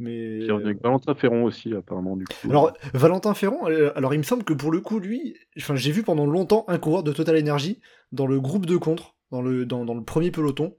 [0.00, 2.50] Mais avec Valentin Ferron aussi, apparemment, du coup.
[2.50, 5.92] Alors, Valentin Ferrand, euh, alors il me semble que pour le coup, lui, enfin, j'ai
[5.92, 9.64] vu pendant longtemps un coureur de Total Energy dans le groupe de contre, dans le,
[9.66, 10.74] dans, dans le premier peloton.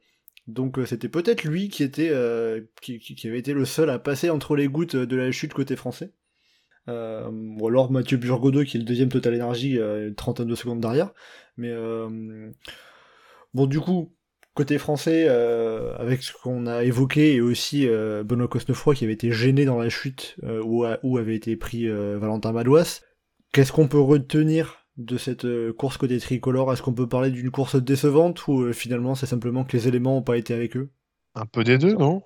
[0.48, 4.30] Donc euh, c'était peut-être lui qui était, euh, qui, avait été le seul à passer
[4.30, 6.12] entre les gouttes de la chute côté français.
[6.88, 10.56] Euh, ou alors Mathieu Burgodeau qui est le deuxième Total Energy, euh, une trentaine de
[10.56, 11.14] secondes derrière.
[11.58, 12.52] Mais euh,
[13.54, 14.14] bon, du coup,
[14.54, 19.32] côté français, euh, avec ce qu'on a évoqué, et aussi Benoît Cosnefroy qui avait été
[19.32, 20.86] gêné dans la chute où,
[21.18, 23.02] avait été pris Valentin Madouas,
[23.52, 27.52] qu'est-ce qu'on peut retenir de cette euh, course côté tricolore Est-ce qu'on peut parler d'une
[27.52, 30.92] course décevante ou euh, finalement c'est simplement que les éléments n'ont pas été avec eux?
[31.36, 32.24] Un peu des deux, non?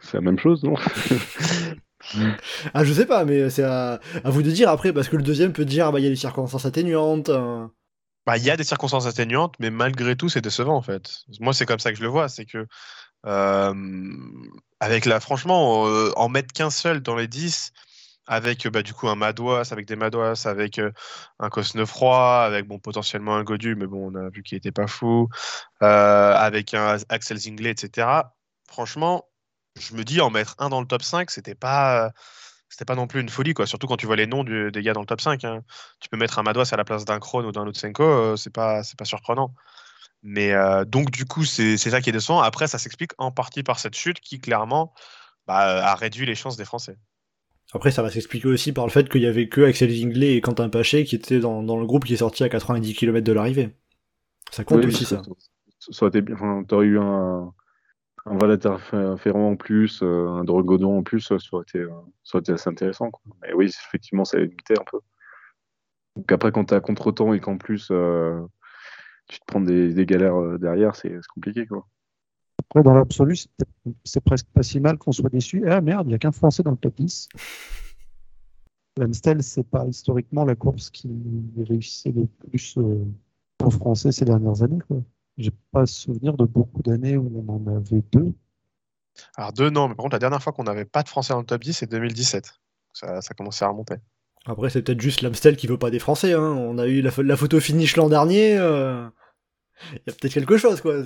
[0.00, 0.74] C'est la même chose, non?
[2.74, 5.22] Ah, je sais pas, mais c'est à, à vous de dire après, parce que le
[5.22, 7.30] deuxième peut dire, ah bah il y a des circonstances atténuantes.
[7.30, 7.72] hein.
[8.26, 11.20] Bah, il y a des circonstances atténuantes, mais malgré tout, c'est décevant en fait.
[11.40, 12.66] Moi, c'est comme ça que je le vois, c'est que
[13.26, 13.74] euh,
[14.80, 17.72] avec la, franchement, euh, en mettre qu'un seul dans les 10,
[18.26, 20.92] avec bah, du coup un Madouas, avec des Madouas, avec euh,
[21.38, 24.86] un Cosnefroy, avec bon potentiellement un Godu, mais bon, on a vu qu'il était pas
[24.86, 25.28] fou,
[25.82, 28.08] euh, avec un Axel Zinglet, etc.
[28.68, 29.28] Franchement,
[29.78, 32.12] je me dis en mettre un dans le top 5, c'était pas
[32.68, 33.66] c'était pas non plus une folie, quoi.
[33.66, 35.44] Surtout quand tu vois les noms des gars dans le top 5.
[35.44, 35.62] hein.
[36.00, 38.50] Tu peux mettre un Madouas à la place d'un Krohn ou d'un Lutsenko, euh, c'est
[38.50, 39.54] pas, pas surprenant.
[40.22, 42.40] Mais euh, donc, du coup, c'est ça qui est décevant.
[42.42, 44.94] Après, ça s'explique en partie par cette chute qui, clairement,
[45.46, 45.58] bah,
[45.90, 46.98] a réduit les chances des Français.
[47.72, 50.40] Après, ça va s'expliquer aussi par le fait qu'il y avait que Axel Zinglet et
[50.40, 53.32] Quentin Paché qui étaient dans, dans le groupe qui est sorti à 90 km de
[53.32, 53.74] l'arrivée.
[54.52, 55.22] Ça compte Oui, aussi, ça.
[55.78, 56.36] Ça aurait été bien.
[56.36, 57.52] Enfin, t'aurais eu un,
[58.26, 58.76] un Valater
[59.18, 61.90] Ferrand en plus, euh, un Drogodon en plus, ça aurait été, euh,
[62.24, 63.10] ça aurait été assez intéressant.
[63.10, 63.22] Quoi.
[63.42, 64.98] Mais oui, effectivement, ça a limité un peu.
[66.16, 68.40] Donc après, quand t'es à contre-temps et qu'en plus euh,
[69.28, 71.66] tu te prends des, des galères derrière, c'est compliqué.
[71.66, 71.86] Quoi.
[72.70, 73.36] Après, dans l'absolu,
[74.04, 75.64] c'est presque pas si mal qu'on soit déçu.
[75.70, 77.28] Ah merde, il n'y a qu'un Français dans le top 10.
[78.98, 81.08] L'Amstel, c'est pas historiquement la course qui
[81.68, 83.04] réussissait le plus euh,
[83.62, 84.78] aux Français ces dernières années.
[84.88, 84.98] quoi.
[85.36, 88.32] J'ai pas souvenir de beaucoup d'années où on en avait deux.
[89.36, 91.40] Alors, deux, non, mais par contre, la dernière fois qu'on n'avait pas de Français dans
[91.40, 92.54] le top 10, c'est 2017.
[92.94, 93.96] Ça, ça commençait à remonter.
[94.46, 96.32] Après, c'est peut-être juste l'Amstel qui veut pas des Français.
[96.32, 96.40] Hein.
[96.40, 98.56] On a eu la, la photo finish l'an dernier.
[98.56, 99.06] euh,
[99.92, 101.00] Il y a peut-être quelque chose, quoi.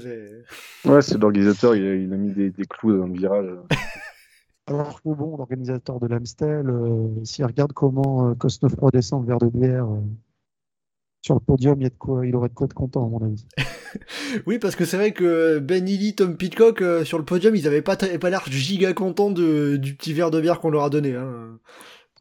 [0.85, 3.47] Ouais, c'est l'organisateur, il, a- il a mis des, des clous dans le virage.
[4.67, 9.39] Alors que bon, l'organisateur de l'Amstel, euh, s'il regarde comment euh, Cosnefroy descend le verre
[9.39, 10.01] de bière euh,
[11.23, 13.09] sur le podium, il, y a de quoi, il aurait de quoi être content, à
[13.09, 13.47] mon avis.
[14.47, 17.67] Oui, parce que c'est vrai que Ben Illy, Tom Pitcock, euh, sur le podium, ils
[17.67, 20.91] avaient pas, pas l'air giga contents de, du petit verre de bière qu'on leur a
[20.91, 21.17] donné.
[21.17, 21.59] Hein.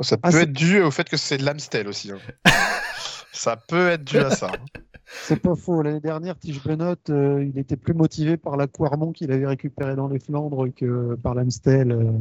[0.02, 2.12] Ça peut Ah, c'est- être dû au fait que c'est de l'Amstel aussi.
[2.12, 2.18] hein.
[3.32, 4.52] ça peut être dû à ça.
[5.10, 5.14] Hein.
[5.24, 5.82] C'est pas faux.
[5.82, 9.96] L'année dernière, Tige Benot, euh, il était plus motivé par la Quarmont qu'il avait récupéré
[9.96, 11.92] dans les Flandres que par l'Amstel.
[11.92, 12.12] euh.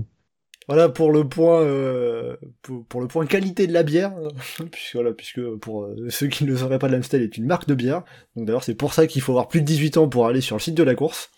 [0.66, 4.14] Voilà pour le point euh, pour, pour le point qualité de la bière,
[4.70, 7.74] puisque voilà, puisque pour ceux qui ne le sauraient pas, l'Amstel est une marque de
[7.74, 8.04] bière.
[8.36, 10.56] Donc d'ailleurs c'est pour ça qu'il faut avoir plus de 18 ans pour aller sur
[10.56, 11.30] le site de la course.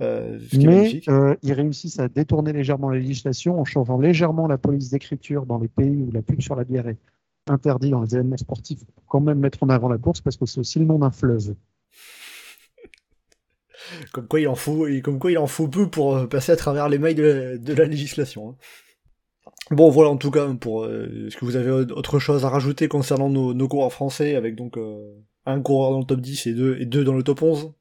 [0.00, 3.98] Euh, ce qui est Mais euh, ils réussissent à détourner légèrement la législation en changeant
[3.98, 6.98] légèrement la police d'écriture dans les pays où la pub sur la bière est
[7.50, 10.46] interdite dans les événements sportifs pour quand même mettre en avant la course parce que
[10.46, 11.54] c'est aussi le nom d'un fleuve.
[14.12, 16.52] Comme quoi il en faut, et comme quoi il en faut peu pour euh, passer
[16.52, 18.50] à travers les mailles de la, de la législation.
[18.50, 18.56] hein.
[19.70, 22.88] Bon voilà en tout cas pour euh, est-ce que vous avez autre chose à rajouter
[22.88, 25.14] concernant nos, nos coureurs français avec donc euh,
[25.46, 27.72] un coureur dans le top 10 et deux et deux dans le top 11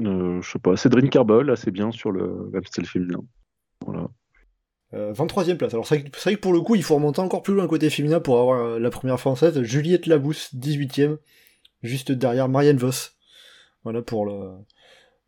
[0.00, 3.22] Euh, je sais pas, Cédrine Carbol, assez bien sur le l'Amstel féminin.
[3.84, 4.08] Voilà.
[4.92, 5.72] Euh, 23ème place.
[5.72, 8.18] Alors c'est vrai, que- pour le coup, il faut remonter encore plus loin côté féminin
[8.20, 11.16] pour avoir euh, la première française, Juliette Labousse, 18ème,
[11.82, 13.14] juste derrière Marianne Voss.
[13.84, 14.32] Voilà pour le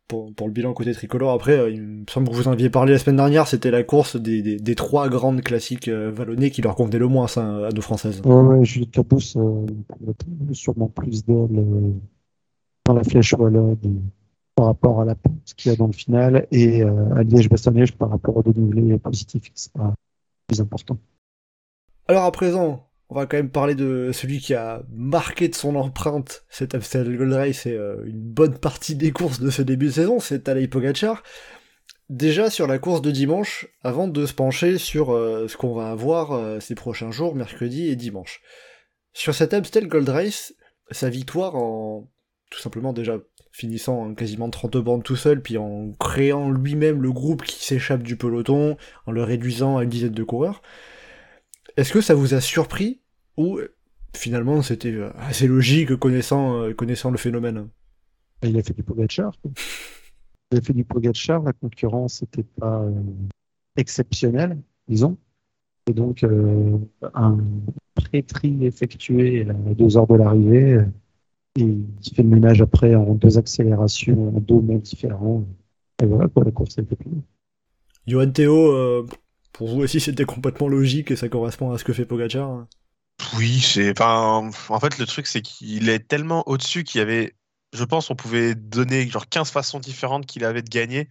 [0.09, 1.31] pour, pour le bilan côté tricolore.
[1.31, 3.83] Après, euh, il me semble que vous en aviez parlé la semaine dernière, c'était la
[3.83, 7.67] course des, des, des trois grandes classiques euh, vallonnées qui leur convenaient le moins ça,
[7.67, 8.21] à nos françaises.
[8.25, 9.65] Ouais, Juliette Capousse, euh,
[10.51, 11.91] sûrement plus d'elle euh,
[12.85, 13.89] dans la flèche wallonne euh,
[14.55, 17.93] par rapport à la ce qu'il y a dans le final et euh, à Liège-Bastogne-Liège
[17.93, 19.93] par rapport au dénivelé positif qui sera
[20.47, 20.97] plus important.
[22.07, 25.75] Alors à présent, on va quand même parler de celui qui a marqué de son
[25.75, 29.87] empreinte cet Amstel Gold Race et euh, une bonne partie des courses de ce début
[29.87, 31.23] de saison, c'est Tadej Pogacar.
[32.09, 35.89] Déjà sur la course de dimanche, avant de se pencher sur euh, ce qu'on va
[35.89, 38.41] avoir ces prochains jours, mercredi et dimanche.
[39.13, 40.53] Sur cet Amstel Gold Race,
[40.91, 42.09] sa victoire en
[42.53, 43.17] tout simplement déjà
[43.51, 48.03] finissant en quasiment 30 bandes tout seul, puis en créant lui-même le groupe qui s'échappe
[48.03, 50.61] du peloton, en le réduisant à une dizaine de coureurs,
[51.77, 53.01] est-ce que ça vous a surpris
[53.37, 53.75] ou euh,
[54.15, 57.69] finalement c'était euh, assez logique connaissant, euh, connaissant le phénomène?
[58.43, 59.33] Il a fait du Pogacar.
[60.51, 62.91] Il a fait du Pogacar, la concurrence n'était pas euh,
[63.75, 65.17] exceptionnelle, disons.
[65.87, 66.77] Et donc, euh,
[67.15, 67.37] un
[67.95, 70.77] pré-tri effectué à deux heures de l'arrivée,
[71.57, 75.45] et qui fait le ménage après en deux accélérations, en deux monts différents.
[76.01, 77.23] Et voilà, quoi, la course été finie.
[78.07, 79.05] Johan Théo, euh,
[79.51, 82.69] pour vous aussi c'était complètement logique et ça correspond à ce que fait Pogacar hein
[83.37, 83.91] Oui, c'est.
[83.99, 87.35] Enfin, en fait, le truc, c'est qu'il est tellement au-dessus qu'il y avait.
[87.73, 91.07] Je pense qu'on pouvait donner genre 15 façons différentes qu'il avait de gagner.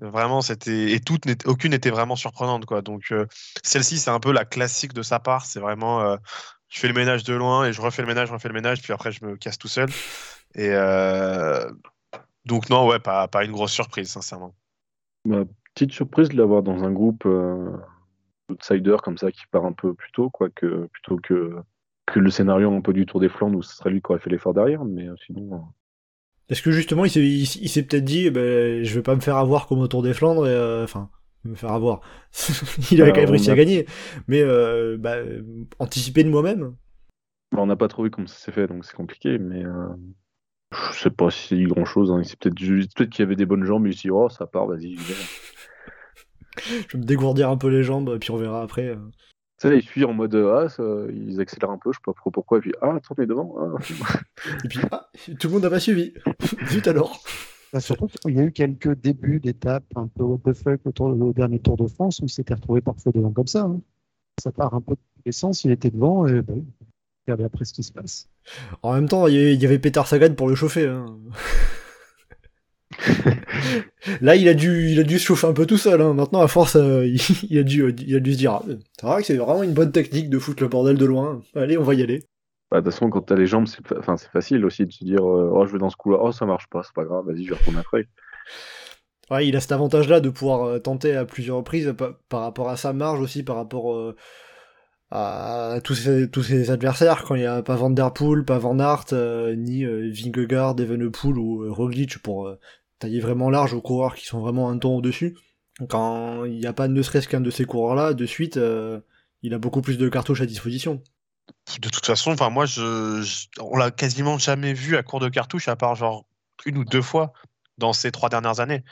[0.00, 0.92] Vraiment, c'était.
[0.92, 2.82] Et toutes, aucune n'était vraiment surprenante, quoi.
[2.82, 3.26] Donc, euh,
[3.64, 5.46] celle-ci, c'est un peu la classique de sa part.
[5.46, 6.02] C'est vraiment.
[6.02, 6.16] euh,
[6.70, 8.82] je fais le ménage de loin et je refais le ménage, je refais le ménage,
[8.82, 9.90] puis après, je me casse tout seul.
[10.54, 10.70] Et.
[10.70, 11.70] euh,
[12.46, 14.54] Donc, non, ouais, pas, pas une grosse surprise, sincèrement.
[15.24, 17.70] Ma petite surprise de l'avoir dans un groupe euh,
[18.50, 21.56] outsider comme ça qui part un peu plus tôt, quoi, que, plutôt que,
[22.06, 24.20] que le scénario un peu du Tour des Flandres où ce serait lui qui aurait
[24.20, 24.84] fait l'effort derrière.
[24.84, 25.58] Mais euh, sinon, euh,
[26.50, 29.14] Est-ce que justement il s'est, il, il s'est peut-être dit eh ben, je vais pas
[29.14, 31.10] me faire avoir comme au Tour des Flandres et euh, enfin
[31.44, 32.00] me faire avoir.
[32.90, 33.86] il avait quand même réussi a- à gagner,
[34.28, 35.42] mais euh, bah, euh,
[35.78, 36.74] anticiper de moi-même.
[37.52, 39.38] bah, on n'a pas trop vu comment ça s'est fait, donc c'est compliqué.
[39.38, 39.88] Mais euh,
[40.92, 42.10] je sais pas si c'est dit grand chose.
[42.12, 42.22] Hein.
[42.24, 44.46] C'est peut-être juste- qu'il y avait des bonnes jambes, mais il s'est dit, oh, ça
[44.46, 45.14] part, vas-y, j'y vais.
[46.88, 48.88] Je vais me dégourdir un peu les jambes, puis on verra après.
[48.88, 48.96] euh.
[49.60, 52.12] Tu sais, ils suivent en mode ah, ça- ils accélèrent un peu, je sais pas
[52.12, 53.56] trop pourquoi, et puis ah, attends, devant.
[53.60, 53.82] ah.
[54.64, 56.12] Et puis, ah, tout le monde n'a pas suivi.
[56.68, 57.22] Zut alors.
[57.72, 61.06] Bah, surtout qu'il y a eu quelques débuts d'étapes un peu what the fuck autour
[61.08, 63.62] au dernier Tour de France où il s'était retrouvé parfois devant comme ça.
[63.62, 63.80] hein.
[64.42, 66.54] Ça part un peu de tous les sens, il était devant et bah,
[67.26, 68.28] regardez après ce qui se passe.
[68.82, 70.86] En même temps, il y avait- il Peter Sagan pour le chauffer.
[70.88, 71.18] hein.
[74.20, 76.00] Là, il a, dû, il a dû se chauffer un peu tout seul.
[76.00, 76.14] hein.
[76.14, 78.64] Maintenant, à force, euh, il, il a dû, il a dû se dire ah,
[79.00, 81.42] C'est vrai que c'est vraiment une bonne technique de foutre le bordel de loin.
[81.54, 82.24] Allez, on va y aller.
[82.70, 85.50] Bah, de toute façon, quand t'as les jambes, c'est facile aussi de se dire euh,
[85.52, 87.50] oh, je vais dans ce coup-là, oh, ça marche pas, c'est pas grave, vas-y, je
[87.50, 88.06] vais retourner après.
[89.28, 92.68] Ouais, il a cet avantage-là de pouvoir euh, tenter à plusieurs reprises pa- par rapport
[92.68, 94.14] à sa marge aussi, par rapport euh,
[95.10, 97.24] à, tous, ses, adversaires.
[97.24, 99.12] Quand il n'y a pas Van Der Poel, pas Van Aert,
[99.56, 102.52] ni Vingegaard, Evenepoel ou Roglic pour
[103.00, 105.36] tailler vraiment large aux coureurs qui sont vraiment un ton au-dessus.
[105.88, 108.60] Quand il n'y a pas ne serait-ce qu'un de ces coureurs-là, de suite,
[109.42, 111.02] il a beaucoup plus de cartouches à disposition.
[111.80, 115.28] De toute façon, enfin moi, je, je- on l'a quasiment jamais vu à court de
[115.28, 116.24] cartouche, à part genre
[116.66, 117.32] une ou deux fois
[117.78, 118.84] dans ces trois dernières années.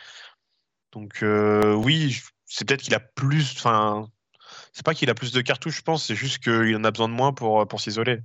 [0.92, 4.09] Donc euh, oui, c'est peut-être qu'il a plus, enfin,
[4.73, 7.09] c'est pas qu'il a plus de cartouches, je pense, c'est juste qu'il en a besoin
[7.09, 8.21] de moins pour pour s'isoler.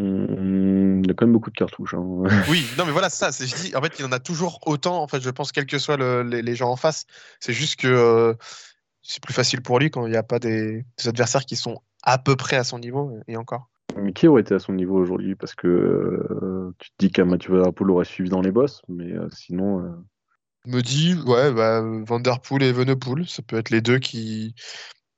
[0.00, 1.94] Hum, il a quand même beaucoup de cartouches.
[1.94, 2.22] hein.
[2.48, 3.32] Oui, non mais voilà, ça.
[3.32, 5.02] c'est- Je dis, en fait, il en a toujours autant.
[5.02, 7.04] En fait, je pense, quels que soient le- les, les gens en face,
[7.40, 8.34] c'est juste que euh,
[9.02, 11.80] c'est plus facile pour lui quand il n'y a pas des, des adversaires qui sont
[12.02, 13.68] à peu près à son niveau et encore.
[14.14, 17.56] Qui aurait été à son niveau aujourd'hui Parce que euh, tu te dis qu'un Mathieu
[17.56, 19.80] Van Der Poel aurait suivi dans les bosses, mais euh, sinon.
[19.84, 19.90] euh,
[20.66, 24.54] me dit, ouais, bah, Van Der Poel et Evenepoel, ça peut être les deux qui.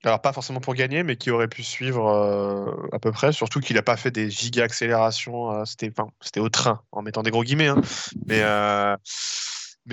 [0.04, 3.32] Alors, pas forcément pour gagner, mais qui auraient pu suivre euh, à peu près.
[3.32, 5.64] Surtout qu'il n'a pas fait des giga accélérations.
[5.64, 7.68] c'était, enfin, c'était au train, en mettant des gros guillemets.
[7.68, 7.80] hein.
[8.26, 8.40] mais,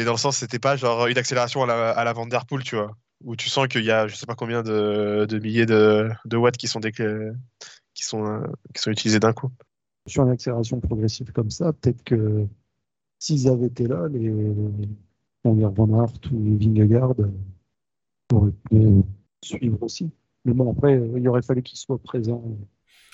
[0.05, 2.13] dans le sens, c'était pas genre une accélération à la, à
[2.63, 2.91] tu vois.
[3.23, 6.67] Où tu sens qu'il y a je sais pas combien de, milliers de, watts qui
[6.67, 7.33] sont, décl-
[8.03, 9.49] sont, euh, qui sont utilisés d'un coup.
[10.07, 12.45] Sur une accélération progressive comme ça, peut-être que
[13.19, 14.29] s'ils avaient été là, les
[15.51, 17.31] dire Van Aert ou Vingegaard euh,
[18.33, 19.03] auraient pu
[19.43, 20.11] suivre aussi.
[20.45, 22.43] Mais bon, après, euh, il aurait fallu qu'ils soient présents.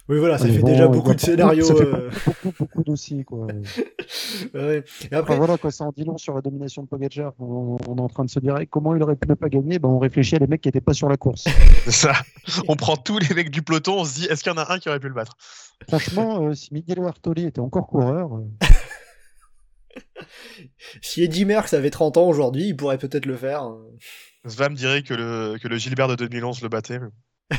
[0.09, 1.63] Oui, voilà, ça Mais fait bon, déjà beaucoup de scénarios.
[1.65, 3.45] Ça fait euh, beaucoup, beaucoup dossiers, quoi.
[4.55, 4.77] ouais.
[4.79, 7.33] Et Enfin, après, voilà, quoi, ça en dit long sur la domination de Pogacar.
[7.39, 9.49] On, on est en train de se dire eh, comment il aurait pu ne pas
[9.49, 9.77] gagner?
[9.77, 11.43] Ben, on réfléchit à les mecs qui n'étaient pas sur la course.
[11.85, 12.13] C'est ça.
[12.67, 14.73] On prend tous les mecs du peloton, on se dit, est-ce qu'il y en a
[14.73, 15.37] un qui aurait pu le battre?
[15.87, 18.41] Franchement, euh, si Miguel Bartoli était encore coureur, euh,
[21.01, 23.61] si Eddie Merckx avait 30 ans aujourd'hui, il pourrait peut-être le faire.
[23.61, 23.77] hein.
[24.47, 26.97] Svam dirait que le, que le Gilbert de 2011 le battait.
[26.99, 27.57] mais-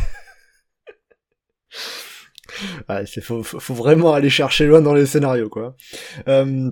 [2.89, 5.77] Ouais, faut, faut, vraiment aller chercher loin dans les scénarios, quoi.
[6.29, 6.71] Euh,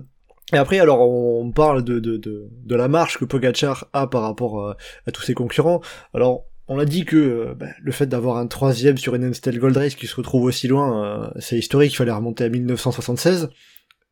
[0.53, 4.23] et après, alors, on parle de, de, de, de la marche que Pogacar a par
[4.23, 4.73] rapport euh,
[5.05, 5.81] à tous ses concurrents.
[6.13, 9.59] Alors, on a dit que euh, bah, le fait d'avoir un troisième sur une Amstel
[9.59, 13.49] Gold Race qui se retrouve aussi loin, euh, c'est historique, il fallait remonter à 1976.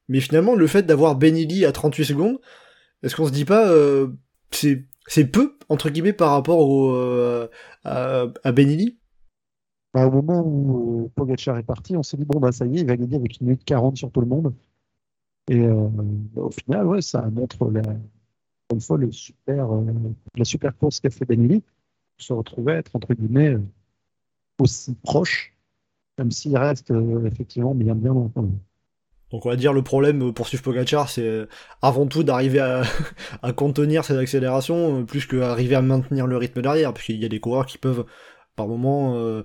[0.09, 2.37] Mais finalement, le fait d'avoir Benili à 38 secondes,
[3.03, 4.07] est-ce qu'on se dit pas, euh,
[4.51, 7.47] c'est c'est peu, entre guillemets, par rapport au, euh,
[7.85, 8.97] à, à Benili
[9.97, 12.77] bah, au moment où euh, Pogacar est parti, on s'est dit bon, bah, ça y
[12.77, 14.53] est, il va gagner avec une minute 40 sur tout le monde.
[15.49, 15.89] Et euh,
[16.35, 17.81] au final, ça montre la,
[18.71, 19.83] une fois le super, euh,
[20.35, 21.63] la super course qu'a fait Benili.
[22.19, 23.61] Se retrouver à être, entre guillemets, euh,
[24.59, 25.55] aussi proche,
[26.19, 26.93] même s'il reste
[27.25, 28.49] effectivement bien, bien longtemps.
[29.31, 31.47] Donc on va dire le problème pour suivre Pogacar, c'est
[31.81, 32.83] avant tout d'arriver à,
[33.41, 37.39] à contenir ses accélérations, plus qu'arriver à maintenir le rythme derrière, puisqu'il y a des
[37.39, 38.05] coureurs qui peuvent
[38.55, 39.43] par moment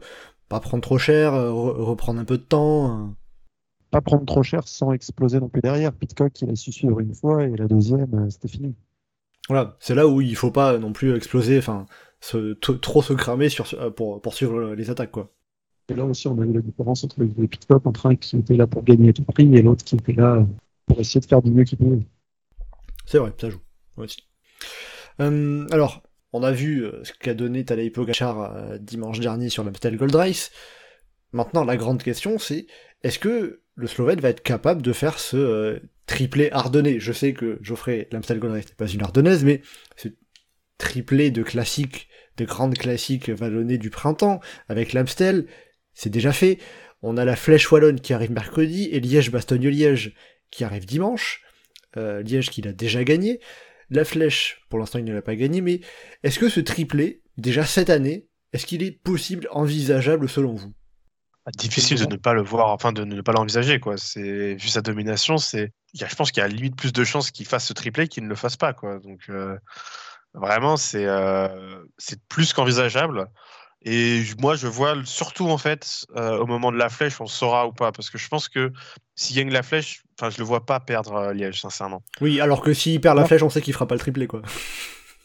[0.53, 3.07] pas prendre trop cher, euh, re- reprendre un peu de temps.
[3.07, 3.09] euh.
[3.91, 5.93] Pas prendre trop cher sans exploser non plus derrière.
[5.93, 8.75] Pitcock, il a su suivre une fois et la deuxième, euh, c'était fini.
[9.49, 11.87] Voilà, c'est là où il faut pas non plus exploser, enfin
[12.21, 15.31] se- trop se cramer sur, pour, pour suivre les attaques quoi.
[15.89, 18.57] Et là aussi, on a vu la différence entre les Pitcock, entre un qui était
[18.57, 20.47] là pour gagner à tout prix et l'autre qui était là
[20.87, 22.07] pour essayer de faire du mieux qu'il pouvait.
[23.07, 23.61] C'est vrai, ça joue
[23.97, 24.19] aussi.
[25.21, 29.65] Euh, alors, on a vu euh, ce qu'a donné Tadej Pogacar euh, dimanche dernier sur
[29.65, 30.51] l'Amstel Gold Race.
[31.33, 32.67] Maintenant, la grande question, c'est
[33.03, 37.01] est-ce que le Slovène va être capable de faire ce euh, triplé ardennais?
[37.01, 39.63] Je sais que Geoffrey, l'Amstel Gold Race n'est pas une ardennaise, mais
[39.97, 40.09] ce
[40.79, 42.09] triplé de classiques,
[42.39, 45.47] de grandes classiques vallonnées du printemps, avec l'Amstel,
[45.95, 46.59] c'est déjà fait.
[47.03, 50.15] On a la Flèche Wallonne qui arrive mercredi, et Liège-Bastogne-Liège
[50.51, 51.43] qui arrive dimanche.
[51.95, 53.39] Liège qu'il a déjà gagné.
[53.93, 55.81] La Flèche, pour l'instant, il ne l'a pas gagné, mais
[56.23, 60.73] est-ce que ce triplé, déjà cette année, est-ce qu'il est possible, envisageable selon vous?
[61.45, 63.97] Ah, Difficile de ne pas le voir, enfin de ne pas l'envisager quoi.
[63.99, 67.47] C'est vu sa domination, c'est, je pense qu'il y a limite plus de chances qu'il
[67.47, 68.99] fasse ce triplé qu'il ne le fasse pas quoi.
[69.01, 69.57] Donc euh,
[70.35, 73.27] Vraiment, c'est euh, c'est plus qu'envisageable.
[73.85, 77.67] Et moi, je vois surtout en fait euh, au moment de la flèche, on saura
[77.67, 78.73] ou pas, parce que je pense que
[79.17, 82.03] s'il gagne la flèche, enfin, je le vois pas perdre euh, Liège, sincèrement.
[82.21, 84.43] Oui, alors que s'il perd la flèche, on sait qu'il fera pas le triplé, quoi.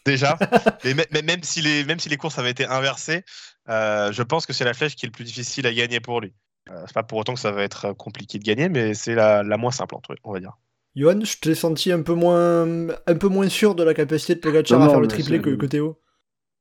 [0.04, 0.36] Déjà,
[0.84, 3.22] mê- même si les même si les courses avaient été inversées,
[3.68, 6.20] euh, je pense que c'est la flèche qui est le plus difficile à gagner pour
[6.20, 6.34] lui.
[6.70, 9.42] Euh, c'est pas pour autant que ça va être compliqué de gagner, mais c'est la,
[9.42, 10.52] la moins simple, entre- on va dire.
[10.96, 12.62] Johan, je t'ai senti un peu moins
[13.06, 15.40] un peu moins sûr de la capacité de Pogacar Non, à faire le mais triplé
[15.40, 16.00] que, que Théo?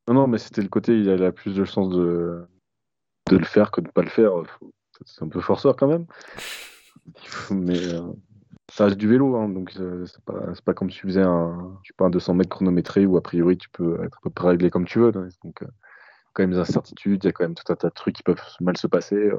[0.07, 2.45] Non, non, mais c'était le côté, il a plus de chances de,
[3.29, 4.31] de le faire que de ne pas le faire.
[5.05, 6.05] C'est un peu forceur quand même.
[7.51, 8.01] Mais euh,
[8.71, 11.77] ça reste du vélo, hein, donc euh, c'est pas, pas comme si tu faisais un,
[11.83, 14.29] je sais pas, un 200 mètres chronométré où a priori tu peux être à peu
[14.29, 15.11] près réglé comme tu veux.
[15.15, 15.27] hein.
[15.43, 15.67] Donc, euh,
[16.33, 18.23] quand même des incertitudes, il y a quand même tout un tas de trucs qui
[18.23, 19.15] peuvent mal se passer.
[19.15, 19.37] euh.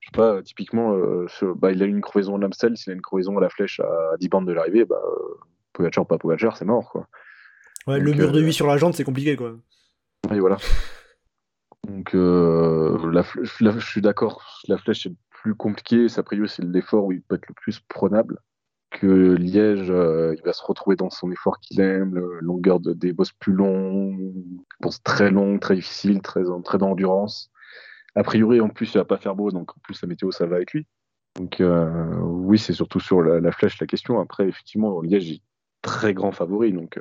[0.00, 1.26] je sais pas, typiquement, euh,
[1.56, 3.80] bah, il a eu une crevaison à l'Amstel, s'il a une crevaison à la flèche
[3.80, 5.00] à 10 bandes de l'arrivée, bah,
[5.72, 7.08] Pogacar, pas Pogacar, c'est mort, quoi.
[7.86, 9.54] Ouais, le mur de euh, 8 sur la jante, c'est compliqué, quoi.
[10.28, 10.56] Voilà.
[11.86, 16.06] Donc, euh, la je suis d'accord, la flèche est plus compliquée.
[16.16, 18.38] A priori, c'est l'effort où il peut être le plus prenable.
[18.90, 23.12] Que Liège, euh, il va se retrouver dans son effort qu'il aime, longueur de, des
[23.12, 24.16] bosses plus longs,
[24.80, 27.50] courses très longues, très difficiles, très, très d'endurance.
[28.14, 30.46] A priori, en plus, il va pas faire beau, donc en plus, la météo, ça
[30.46, 30.86] va avec lui.
[31.34, 34.20] Donc, euh, oui, c'est surtout sur la, la flèche la question.
[34.20, 35.42] Après, effectivement, Liège est
[35.82, 36.98] très grand favori, donc.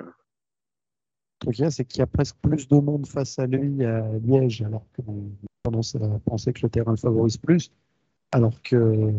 [1.70, 5.32] C'est qu'il y a presque plus de monde face à lui à Liège, alors qu'on
[5.64, 7.72] tendance à penser que le terrain le favorise plus.
[8.32, 9.14] Alors que,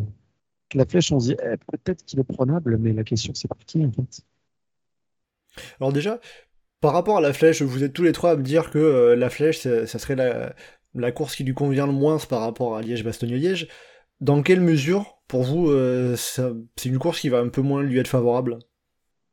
[0.74, 3.58] la flèche, on se dit, eh, peut-être qu'il est prenable, mais la question, c'est par
[3.58, 4.22] qui, en fait?
[5.80, 6.20] Alors déjà,
[6.80, 9.16] par rapport à la flèche, vous êtes tous les trois à me dire que euh,
[9.16, 10.16] la flèche, ça, serait
[10.94, 13.68] la, course qui lui convient le moins par rapport à Liège-Bastogne-Liège.
[14.20, 17.98] Dans quelle mesure, pour vous, euh, c'est une course qui va un peu moins lui
[17.98, 18.58] être favorable?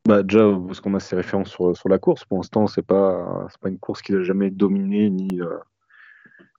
[0.08, 3.48] Bah déjà, parce qu'on a ses références sur, sur la course, pour l'instant, c'est pas
[3.50, 5.58] c'est pas une course qu'il a jamais dominée ni euh,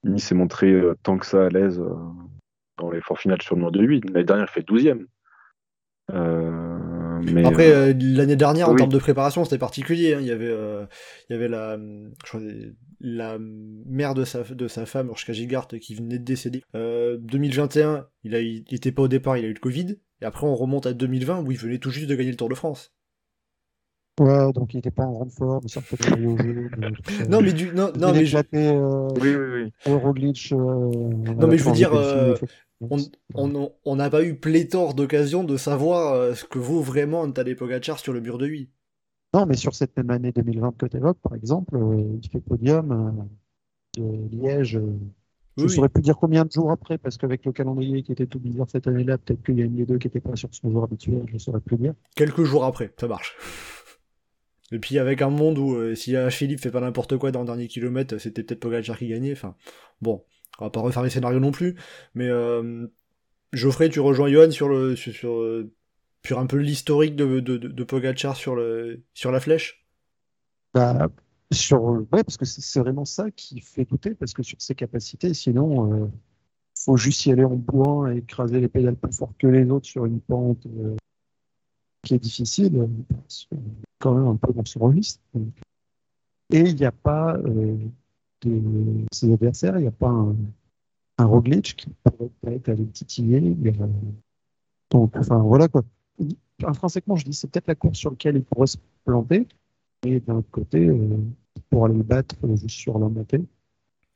[0.03, 1.93] ni s'est montré euh, tant que ça à l'aise euh,
[2.79, 4.09] dans l'effort final sur le Nord de 8.
[4.09, 5.05] L'année dernière, il fait 12e.
[6.11, 8.77] Euh, mais Après, l'année dernière, en oui.
[8.77, 10.13] termes de préparation, c'était particulier.
[10.15, 10.19] hein.
[10.21, 10.53] Il y avait,
[11.29, 11.77] il y avait la,
[12.99, 16.63] la mère de sa, de sa femme, Urshka Gigart, qui venait de décéder.
[16.75, 19.97] Euh, 2021, il, a, il était pas au départ, il a eu le Covid.
[20.21, 22.49] Et après, on remonte à 2020, où il venait tout juste de gagner le Tour
[22.49, 22.91] de France.
[24.17, 26.69] Ouais, donc il n'était pas en grande forme, il sortait de maillot jaune,
[27.19, 27.25] euh.
[27.27, 29.93] Non, mais du, non, Il non, mais je- euh, oui, oui, oui.
[29.93, 30.53] Roglic.
[30.53, 32.33] euh, Non, mais je veux dire, euh,
[32.79, 32.97] on
[33.33, 33.55] on...
[33.55, 37.55] on on n'a pas eu pléthore d'occasions de savoir ce que vaut vraiment un Tadej
[37.57, 38.69] Pogacar sur le mur de 8.
[39.33, 41.77] Non, mais sur cette même année 2020 que tu évoques, par exemple,
[42.23, 43.27] il fait podium
[43.97, 44.79] de Liège.
[45.57, 48.11] je ne Oui, saurais plus dire combien de jours après, parce qu'avec le calendrier qui
[48.13, 50.35] était tout bizarre cette année-là, peut-être qu'il y a une des deux qui n'était pas
[50.35, 51.93] sur son jour habituel, je ne saurais plus dire.
[52.15, 53.35] quelques jours après, ça marche.
[54.71, 56.15] Et puis avec un monde où euh, si.
[56.29, 59.33] Philippe fait pas n'importe quoi dans le dernier kilomètre, c'était peut-être Pogacar qui gagnait.
[59.33, 59.55] Enfin,
[60.01, 60.23] bon,
[60.59, 61.75] on va pas refaire les scénarios non plus.
[62.15, 62.87] Mais euh,
[63.53, 65.71] Geoffrey, tu rejoins Johan sur le sur, euh,
[66.31, 69.85] un peu l'historique de, de, Pogacar sur le sur la flèche?
[70.73, 71.09] Bah,
[71.51, 75.33] sur, ouais, parce que c'est vraiment ça qui fait douter, parce que sur ses capacités,
[75.33, 76.07] sinon, euh,
[76.77, 79.85] faut juste y aller en bourrin et écraser les pédales plus fort que les autres
[79.85, 80.95] sur une pente euh,
[82.05, 83.57] qui est difficile, euh,
[83.99, 85.19] quand même un peu dans son registre.
[86.51, 87.75] Et il n'y a pas euh,
[88.43, 88.61] de
[89.11, 90.35] ses adversaires, il n'y a pas un,
[91.17, 93.41] un Roglic qui pourrait peut-être aller titiller.
[93.41, 93.87] mais, euh,
[94.91, 95.83] donc, enfin, voilà quoi.
[96.63, 99.47] Intrinsèquement, je dis, c'est peut-être la course sur laquelle il pourrait se planter.
[100.05, 101.17] Et d'un autre côté, euh,
[101.69, 103.41] pour aller le battre juste sur la montée.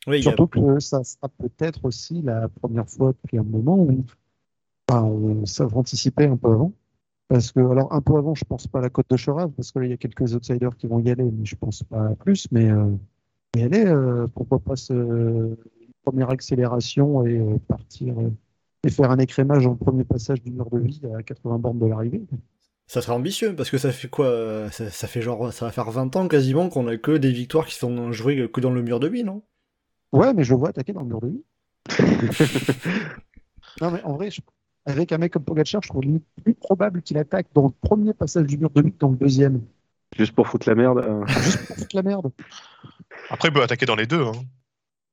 [0.07, 4.05] Oui, a- Surtout que ça sera peut-être aussi la première fois depuis un moment où
[4.89, 5.43] enfin, on
[5.75, 6.71] anticiper un peu avant.
[7.29, 9.71] Parce que, alors, un peu avant, je pense pas à la côte de Chorave, parce
[9.71, 12.07] que là, il y a quelques outsiders qui vont y aller, mais je pense pas
[12.09, 12.47] à plus.
[12.51, 12.87] Mais, euh,
[13.55, 15.57] mais aller, euh, pourquoi pas se, une
[16.05, 18.31] première accélération et euh, partir euh,
[18.85, 21.87] et faire un écrémage en premier passage du mur de vie à 80 bornes de
[21.87, 22.23] l'arrivée.
[22.87, 25.71] ça serait ambitieux parce que ça fait quoi euh, ça, ça fait genre ça va
[25.71, 28.81] faire 20 ans quasiment qu'on a que des victoires qui sont jouées que dans le
[28.81, 29.43] mur de 8, non?
[30.11, 31.43] Ouais, mais je vois attaquer dans le mur de vie.
[33.81, 34.41] non, mais en vrai, je-
[34.89, 38.13] avec un mec comme Pogacar, je trouve limite plus probable qu'il attaque dans le premier
[38.13, 39.61] passage du mur de vie que dans le deuxième.
[40.17, 40.99] Juste pour foutre la merde.
[40.99, 42.31] euh, Juste pour foutre la merde.
[43.29, 44.23] Après, il peut attaquer dans les deux.
[44.23, 44.31] hein.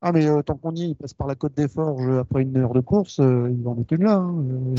[0.02, 2.42] Ah, mais euh, tant qu'on y est, il passe par la côte des Forges après
[2.42, 4.14] une heure de course, euh, il va en mettre une là.
[4.16, 4.74] Hein, euh,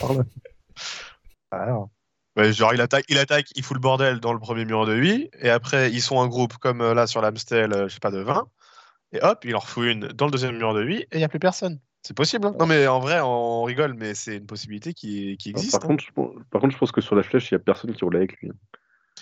[0.00, 0.24] par là.
[2.36, 4.94] Ouais, genre, il attaque, il attaque, il fout le bordel dans le premier mur de
[4.94, 8.00] 8, et après, ils sont en groupe comme euh, là sur l'Amstel, euh, je sais
[8.00, 8.48] pas, de 20,
[9.12, 11.24] et hop, il en refout une dans le deuxième mur de 8, et il n'y
[11.24, 11.80] a plus personne.
[12.02, 12.46] C'est possible.
[12.46, 12.54] hein.
[12.58, 15.72] Non, mais en vrai, on rigole, mais c'est une possibilité qui, qui existe.
[15.72, 15.88] par, hein.
[15.88, 17.92] contre, je, pense- par contre, je pense que sur la flèche, il n'y a personne
[17.92, 18.50] qui roule avec lui.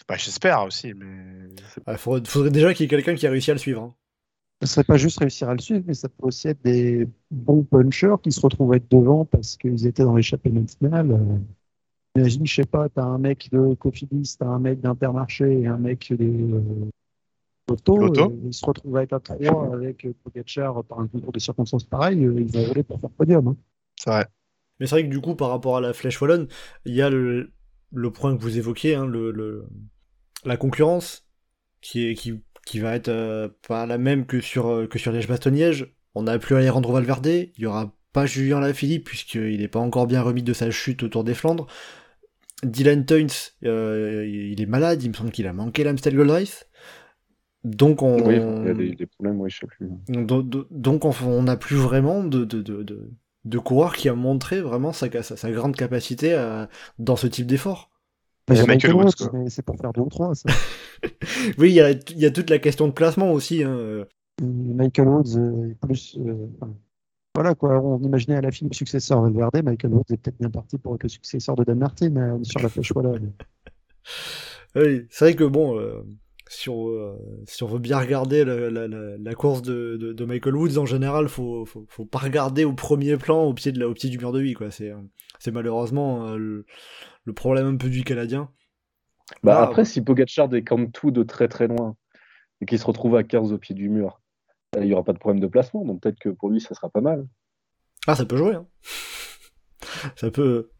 [0.09, 1.07] Bah, J'espère aussi, mais.
[1.89, 3.83] Il faudrait, faudrait déjà qu'il y ait quelqu'un qui a réussi à le suivre.
[3.83, 3.95] hein.
[4.63, 7.63] Ce serait pas juste réussir à le suivre, mais ça peut aussi être des bons
[7.65, 11.13] punchers qui se retrouvent être devant parce qu'ils étaient dans l'échappée finale.
[11.13, 11.39] Euh,
[12.17, 15.79] Imagine, je sais pas, t'as un mec de Cofidis, t'as un mec d'Intermarché et un
[15.79, 16.91] mec de euh,
[17.77, 18.31] Lotto.
[18.31, 21.39] Euh, ils se retrouvent à être à trois avec euh, Pogacar par un concours de
[21.39, 22.25] circonstances pareilles.
[22.25, 23.49] euh, ils vont voler pour faire podium.
[23.49, 23.57] hein.
[23.97, 24.27] C'est vrai.
[24.81, 26.47] Mais c'est vrai que du coup, par rapport à la Flèche Wallonne,
[26.85, 27.53] il y a le,
[27.93, 29.67] le point que vous évoquiez, hein, le, le-
[30.45, 31.27] la concurrence,
[31.81, 35.11] qui, est, qui, qui va être euh, pas la même que sur, euh, que sur
[35.13, 35.95] Liège-Bastogne-Liège.
[36.15, 40.07] On n'a plus Alejandro Valverde, il y aura pas Julien Lafilippe, puisqu'il n'est pas encore
[40.07, 41.67] bien remis de sa chute autour des Flandres.
[42.65, 43.27] Dylan Teuns,
[43.65, 46.67] euh, il est malade, il me semble qu'il a manqué l'Amstel Gold Race.
[47.69, 49.89] Donc on, Oui, il y a des, des problèmes, oui, je sais plus.
[50.09, 53.11] do- do- donc on n'a plus vraiment de, de, de, de,
[53.45, 57.47] de coureur qui a montré vraiment sa, sa, sa grande capacité à- dans ce type
[57.47, 57.91] d'effort.
[58.51, 60.35] C'est pour faire deux ou trois.
[60.35, 60.49] Ça.
[61.59, 63.63] Oui, il y a, il y a toute la question de classement aussi.
[63.63, 64.05] hein.
[64.41, 66.17] Michael Woods euh, est plus.
[66.19, 66.35] euh,
[67.35, 69.63] voilà quoi, on imaginait à la Philippe successeur Valverde.
[69.65, 72.45] Michael Woods est peut-être bien parti pour être le successeur de Dan Martin on est
[72.45, 73.13] sur la flèche voilà.
[74.75, 76.03] Oui, c'est vrai que bon, euh,
[76.49, 77.15] si, on, euh,
[77.47, 80.79] si on veut bien regarder la, la, la, la course de, de, de Michael Woods,
[80.79, 83.95] en général, faut, faut, faut pas regarder au premier plan, au pied, de la, au
[83.95, 84.55] pied du mur de vie.
[84.55, 84.71] quoi.
[84.71, 84.97] C'est, euh,
[85.39, 86.67] c'est malheureusement euh, le,
[87.25, 88.51] le problème un peu du Canadien.
[89.43, 91.97] Bah, Ah, après, si Pogacar décante tout de très très loin
[92.61, 94.21] et qu'il se retrouve à 15 au pied du mur,
[94.77, 96.75] euh, il n'y aura pas de problème de placement, donc peut-être que pour lui, ça
[96.75, 97.27] sera pas mal.
[98.07, 98.55] Ah, ça peut jouer.
[98.55, 98.67] Hein.
[100.17, 100.71] Ça peut.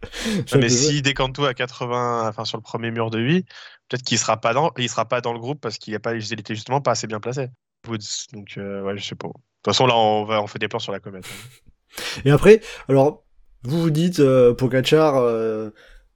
[0.47, 3.47] ça Ouais, peut mais décante tout à 80, enfin sur le premier mur de 8,
[3.89, 6.15] peut-être qu'il sera pas dans, il sera pas dans le groupe parce qu'il a pas,
[6.15, 7.49] il était justement pas assez bien placé.
[7.89, 7.99] Woods,
[8.33, 9.29] donc euh, ouais, je sais pas.
[9.29, 11.25] De toute façon, là, on va, on fait des plans sur la comète.
[11.31, 12.23] hein.
[12.25, 13.25] Et après, alors,
[13.63, 15.71] vous vous dites, euh, Pogacar, euh,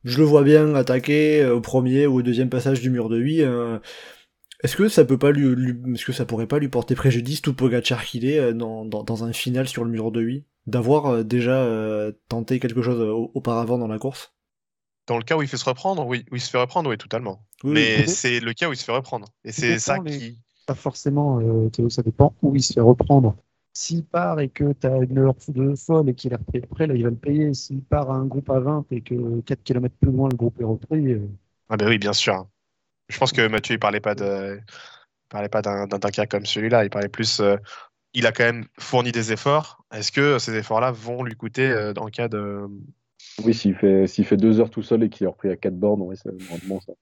[0.04, 3.18] je le vois bien attaquer euh, au premier ou au deuxième passage du mur de
[3.18, 3.42] 8.
[3.42, 3.78] euh,
[4.64, 7.42] est-ce que ça peut pas lui, lui- est-ce que ça pourrait pas lui porter préjudice
[7.42, 11.06] tout Pogacar qu'il est dans, dans, dans un final sur le mur de 8 d'avoir
[11.06, 14.32] euh, déjà euh, tenté quelque chose euh, au- auparavant dans la course
[15.06, 16.96] Dans le cas où il fait se reprendre, oui, où il se fait reprendre, oui,
[16.98, 17.44] totalement.
[17.64, 18.08] Oui, mais oui.
[18.08, 19.28] c'est le cas où il se fait reprendre.
[19.44, 20.38] Et c'est ça les- qui.
[20.66, 23.36] Pas forcément, euh, Théo, ça dépend où il se fait reprendre.
[23.74, 26.86] S'il part et que tu as une heure de folle et qu'il est repris après,
[26.86, 27.52] là, il va le payer.
[27.54, 30.60] S'il part à un groupe à 20 et que 4 km plus loin, le groupe
[30.60, 31.26] est repris, euh,
[31.68, 32.46] Ah ben oui, bien sûr.
[33.08, 36.84] Je pense que Mathieu, il parlait pas de, il parlait pas d'un cas comme celui-là.
[36.84, 37.40] Il parlait plus.
[37.40, 37.56] euh,
[38.14, 39.84] il a quand même fourni des efforts.
[39.92, 42.66] Est-ce que ces efforts-là vont lui coûter euh, en cas de.
[43.44, 45.74] Oui, s'il fait, s'il fait deux heures tout seul et qu'il est repris à 4
[45.78, 46.92] bornes, oui, c'est vraiment ça.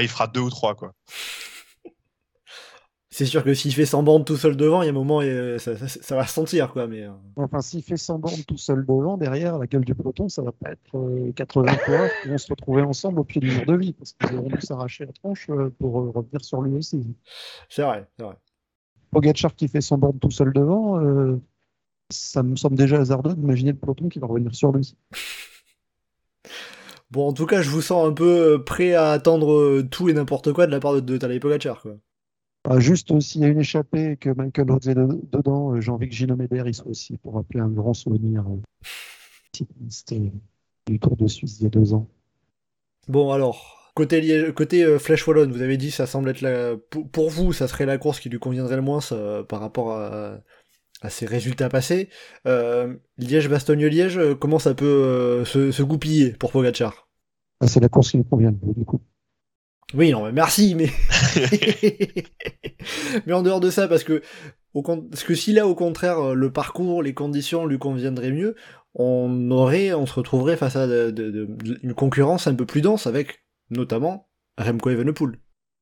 [0.00, 0.92] Il fera deux ou trois, quoi.
[3.12, 5.20] C'est sûr que s'il fait 100 bandes tout seul devant, il y a un moment,
[5.20, 6.86] euh, ça, ça- ça va se sentir, quoi.
[6.86, 10.28] Mais euh, enfin, s'il fait 100 bornes tout seul devant, derrière, la gueule du peloton,
[10.28, 13.48] ça va pas être euh, 80 coureurs qui vont se retrouver ensemble au pied du
[13.48, 16.62] mur de vie parce qu'ils auront dû s'arracher la tronche euh, pour euh, revenir sur
[16.62, 17.04] lui aussi.
[17.68, 18.36] c'est vrai, c'est vrai.
[19.10, 21.40] Pogacar qui fait 100 bornes tout seul devant, euh,
[22.10, 24.96] ça me semble déjà hasardeux d'imaginer le peloton qui va revenir sur lui.
[27.10, 30.12] Bon, en tout cas, je vous sens un peu prêt à attendre euh, tout et
[30.12, 31.96] n'importe quoi de la part de, de Tadej Pogacar, quoi.
[32.68, 35.74] Ah, juste euh, s'il y a une échappée et que Michael Rhodes est de- dedans,
[35.74, 39.60] euh, j'ai envie que Gino Meder y soit aussi pour rappeler un grand souvenir euh,
[40.86, 42.06] du Tour de Suisse il y a deux ans.
[43.08, 46.76] Bon alors, côté, Liège- côté euh, Flèche Wallonne, vous avez dit ça semble être la...
[46.90, 49.00] Pour, pour vous, ça serait la course qui lui conviendrait le moins
[49.48, 50.38] par rapport à,
[51.02, 52.08] à ses résultats passés.
[52.46, 57.08] Euh, Liège-Bastogne-Liège, euh, comment ça peut euh, se, se goupiller pour Pogacar?
[57.60, 59.00] Ah, c'est la course qui me convient, du coup.
[59.92, 60.88] Oui, non, mais merci, mais...
[63.26, 64.22] mais en dehors de ça, parce que,
[64.72, 68.54] au parce que si là, au contraire, le parcours, les conditions lui conviendraient mieux,
[68.94, 72.82] on aurait, on se retrouverait face à de- de- de- une concurrence un peu plus
[72.82, 75.36] dense avec, notamment, Remco Evenepoel.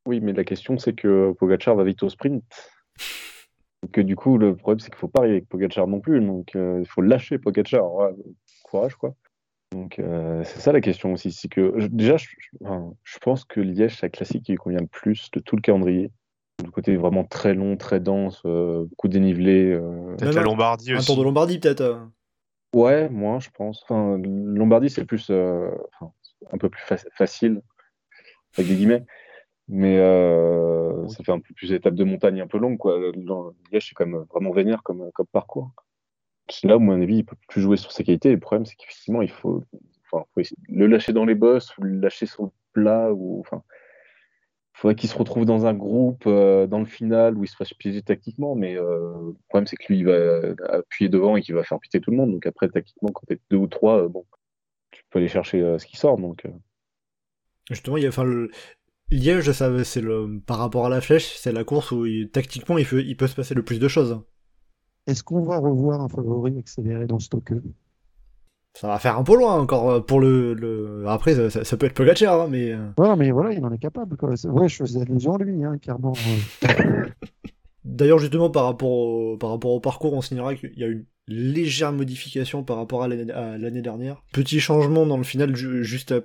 [0.07, 2.43] Oui, mais la question, c'est que Pogacar va vite au sprint.
[3.83, 6.21] Donc, euh, du coup, le problème, c'est qu'il faut pas arriver avec Pogacar non plus.
[6.21, 7.93] Donc, euh, il faut lâcher Pogacar.
[7.95, 8.11] Ouais,
[8.65, 9.15] courage, quoi.
[9.73, 11.31] Donc, euh, c'est ça la question aussi.
[11.31, 14.53] C'est que, je- déjà, je, je- enfin, je pense que Liège, c'est la classique qui
[14.53, 16.11] lui convient le plus de tout le calendrier.
[16.65, 19.71] Le côté vraiment très long, très dense, euh, beaucoup dénivelé.
[19.73, 20.43] euh, Peut-être la.
[20.43, 21.07] Lombardie Un aussi.
[21.07, 22.09] tour de Lombardie, peut-être.
[22.75, 23.83] Ouais, moins, je pense.
[23.85, 25.71] Enfin, Lombardie, c'est plus euh,
[26.51, 27.63] un peu plus fac- facile,
[28.59, 29.05] avec des guillemets.
[29.69, 32.99] Mais euh, ça fait un peu plus étape de montagne un peu longue, quoi.
[32.99, 35.73] Le- le- Liège, c'est quand même vraiment vénère comme, comme parcours.
[36.51, 38.33] C'est là où, à mon avis, il peut plus jouer sur ses qualités.
[38.33, 39.63] Le problème, c'est qu'effectivement, il faut,
[40.11, 43.13] enfin, faut le lâcher dans les bosses ou le lâcher sur le plat.
[43.13, 43.63] Ou, enfin,
[44.75, 47.57] il faudrait qu'il se retrouve dans un groupe, euh, dans le final, où il se
[47.57, 48.55] fasse piéger tactiquement.
[48.55, 51.79] Mais euh, le problème, c'est que lui, il va appuyer devant et qu'il va faire
[51.79, 52.33] péter tout le monde.
[52.33, 54.25] Donc après, tactiquement, quand t'es deux ou trois, bon,
[54.93, 56.17] tu peux aller chercher ce qui sort.
[56.17, 56.47] Donc,
[57.71, 58.51] Justement, il y a, enfin, le-
[59.11, 62.77] Liège, ça, c'est le, par rapport à la flèche, c'est la course où il- tactiquement
[62.79, 64.21] il, peut- il peut se passer le plus de choses.
[65.07, 67.55] Est-ce qu'on va revoir un favori accéléré dans Stoke
[68.75, 70.53] Ça va faire un peu loin encore euh, pour le.
[70.53, 71.05] le...
[71.09, 72.73] Après, ça, peut être Pogacar, hein, mais.
[72.73, 74.19] euh, Ouais, mais voilà, il en est capable.
[74.19, 74.35] Quoi.
[74.45, 76.13] Ouais, je faisais allusion à lui, hein, clairement.
[77.85, 81.07] D'ailleurs, justement, par rapport, au, par rapport au parcours, on signalera qu'il y a une
[81.27, 84.23] légère modification par rapport à l'année dernière.
[84.33, 86.21] Petit changement dans le final, ju- juste à-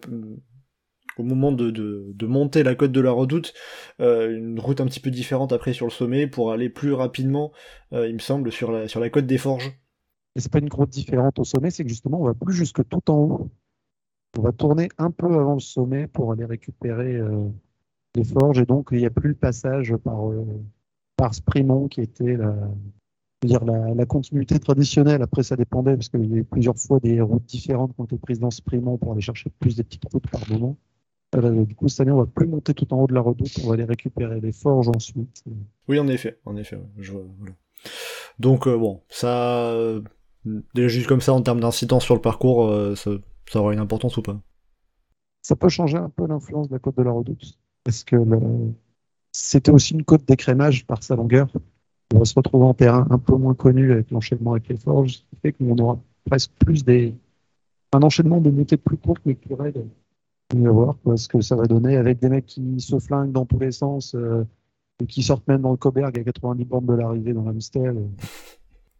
[1.17, 3.53] au moment de, de, de monter la côte de la redoute,
[3.99, 7.51] euh, une route un petit peu différente après sur le sommet pour aller plus rapidement,
[7.93, 9.79] euh, il me semble, sur la, sur la côte des Forges.
[10.35, 12.87] Et c'est pas une grotte différente au sommet, c'est que justement, on va plus jusque
[12.87, 13.51] tout en haut.
[14.37, 17.47] On va tourner un peu avant le sommet pour aller récupérer euh,
[18.15, 18.59] les forges.
[18.59, 20.21] Et donc, il n'y a plus le passage par,
[21.17, 22.55] par Sprimont qui était la,
[23.45, 25.21] dire, la, continuité traditionnelle.
[25.21, 28.05] Après, ça dépendait parce qu'il y a eu plusieurs fois des routes différentes qui ont
[28.05, 30.77] été prises dans Sprimont pour aller chercher plus des petites routes par moment.
[31.35, 33.51] Euh, du coup, cette année, on va plus monter tout en haut de la redoute.
[33.63, 35.43] On va aller récupérer les forges ensuite.
[35.87, 36.79] Oui, en effet, en effet.
[36.97, 37.55] je voilà.
[38.39, 40.01] Donc euh, bon, ça, euh,
[40.73, 43.11] déjà juste comme ça en termes d'incidence sur le parcours, euh, ça,
[43.49, 44.39] ça aura une importance ou pas?
[45.41, 47.59] Ça peut changer un peu l'influence de la côte de la redoute.
[47.83, 48.15] Parce que
[49.33, 51.47] c'était aussi une côte d'écrémage par sa longueur.
[52.13, 55.17] On va se retrouver en terrain un peu moins connu avec l'enchaînement avec les forges,
[55.17, 57.13] ce qui fait qu'on aura presque plus des.
[57.91, 59.85] un enchaînement de montées plus courtes mais plus raides.
[60.55, 63.31] On va voir quoi, ce que ça va donner avec des mecs qui se flinguent
[63.31, 64.43] dans tous les sens euh,
[65.01, 67.95] et qui sortent même dans le Coberg à 90 bornes de l'arrivée dans l'Amstel.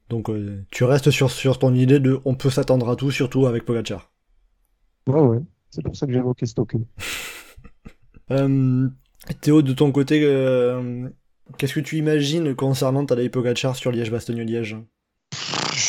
[0.09, 3.45] Donc euh, tu restes sur, sur ton idée de on peut s'attendre à tout, surtout
[3.45, 4.11] avec Pogacar.
[5.07, 5.39] Ouais, ouais.
[5.69, 6.75] C'est pour ça que j'ai évoqué Stoke.
[8.31, 8.87] Euh,
[9.41, 11.09] Théo, de ton côté, euh,
[11.57, 14.77] qu'est-ce que tu imagines concernant Tadej Pogacar sur Liège-Bastogne-Liège?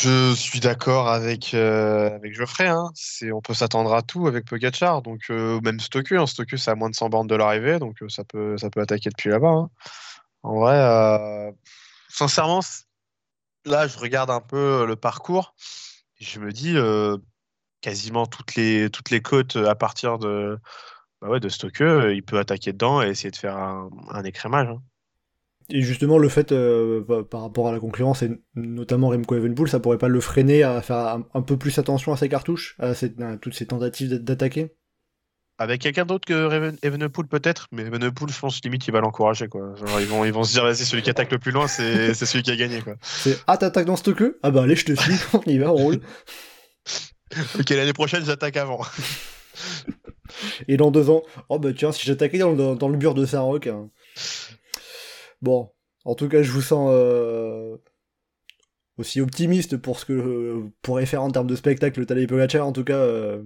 [0.01, 2.67] Je suis d'accord avec, euh, avec Geoffrey.
[2.67, 2.91] Hein.
[3.33, 5.01] On peut s'attendre à tout avec Pogacar.
[5.01, 6.11] Donc, euh, même Stoke.
[6.11, 6.27] Hein.
[6.27, 7.79] Stoke, c'est à moins de 100 bornes de l'arrivée.
[7.79, 9.47] Donc, euh, ça, peut, ça peut attaquer depuis là-bas.
[9.47, 9.69] hein.
[10.43, 11.53] En vrai,
[12.09, 12.59] sincèrement,
[13.65, 15.55] là, je regarde un peu le parcours.
[16.19, 16.75] Et je me dis,
[17.81, 20.59] quasiment toutes les, toutes les côtes à partir de,
[21.21, 21.49] bah ouais, de
[22.13, 24.69] il peut attaquer dedans et essayer de faire un, un écrémage.
[25.69, 29.79] Et justement, le fait, euh, par- rapport à la concurrence, et notamment Remco Evenpool, ça
[29.79, 32.93] pourrait pas le freiner à faire un, un peu plus attention à ses cartouches, à,
[33.41, 34.75] toutes ces tentatives d'a- d'attaquer?
[35.57, 39.73] Avec quelqu'un d'autre que Evenepoel peut-être, mais Evenepoel, je pense limite il va l'encourager quoi.
[39.75, 42.13] Genre, ils vont ils vont se dire vas-y celui qui attaque le plus loin c'est
[42.13, 42.95] celui qui a gagné quoi.
[43.01, 45.71] C'est Ah, t'attaques dans ce queue Ah bah allez, je te suis, on y va,
[45.71, 46.01] on roule.
[47.57, 48.81] Ok l'année prochaine j'attaque avant.
[50.67, 53.25] Et dans deux ans, oh bah tiens, si j'attaquais dans, dans, dans le mur de
[53.25, 53.67] Saint-Roch.
[53.67, 53.89] hein.
[55.41, 55.69] Bon,
[56.05, 57.77] en tout cas, je vous sens euh,
[58.97, 62.65] aussi optimiste pour ce que euh, pourrait faire en termes de spectacle Tadej Pogacar.
[62.65, 63.43] En tout cas, euh,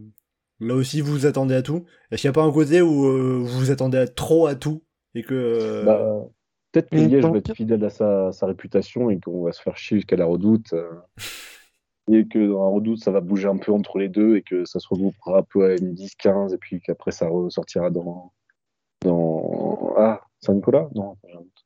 [0.60, 1.86] là aussi, vous vous attendez à tout.
[2.12, 4.56] Est-ce qu'il n'y a pas un côté où euh, vous vous attendez à trop à
[4.56, 4.84] tout
[5.16, 6.28] et que euh, Bah,
[6.72, 9.76] Peut-être que Liège va être fidèle à sa, sa réputation et qu'on va se faire
[9.76, 10.76] chier jusqu'à la redoute.
[12.12, 14.66] et que dans la redoute, ça va bouger un peu entre les deux et que
[14.66, 18.34] ça se regroupera un peu à une 10-15 et puis qu'après ça ressortira dans.
[19.02, 19.96] dans...
[19.98, 20.90] Ah, Saint-Nicolas?
[20.96, 21.16] Non,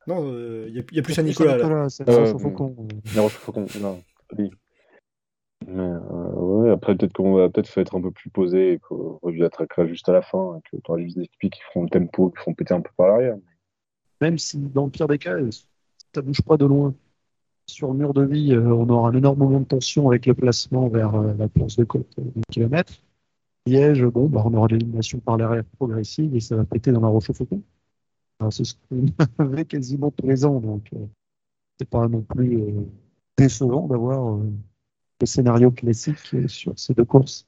[0.07, 1.89] il n'y a, y a plus Saint-Nicolas là.
[1.89, 2.75] C'est le Euh, Rochefaucon.
[3.15, 4.01] La Rochefaucon, non,
[4.37, 4.51] oui.
[5.65, 9.19] Mais euh, ouais, après, peut-être qu'on va peut-être être un peu plus posé et qu'on
[9.21, 11.83] revient attaquera juste à la fin, et que tu auras juste des équipes qui feront
[11.83, 13.37] le tempo, qui feront péter un peu par l'arrière.
[14.19, 15.37] Même si dans le pire des cas,
[16.13, 16.93] ça bouge pas de loin.
[17.65, 20.33] Sur le mur de vie, euh, on aura un énorme moment de tension avec le
[20.33, 22.93] placement vers euh, la course de côte euh, du kilomètre.
[23.65, 27.07] Liège, bon, bah, on aura l'élimination par l'arrière progressive et ça va péter dans la
[27.07, 27.61] roche au faucon.
[28.51, 29.05] Ce qu'on
[29.39, 31.05] avait quasiment tous les ans, donc euh,
[31.79, 32.83] c'est pas non plus euh,
[33.37, 34.51] décevant d'avoir euh,
[35.21, 37.47] le scénario classique euh, sur ces deux courses.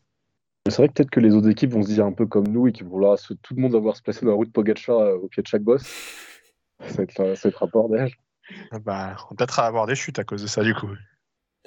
[0.69, 2.67] C'est vrai que peut-être que les autres équipes vont se dire un peu comme nous
[2.67, 4.51] et qu'ils vont vouloir se- tout le monde va vouloir se placer dans la route
[4.53, 5.83] Pogacar euh, au pied de chaque boss.
[6.81, 8.11] Ça va être, ça va être un bordel.
[8.71, 10.89] Ah Bah on peut-être avoir des chutes à cause de ça du coup.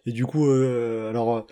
[0.07, 1.47] Et du coup, euh, alors,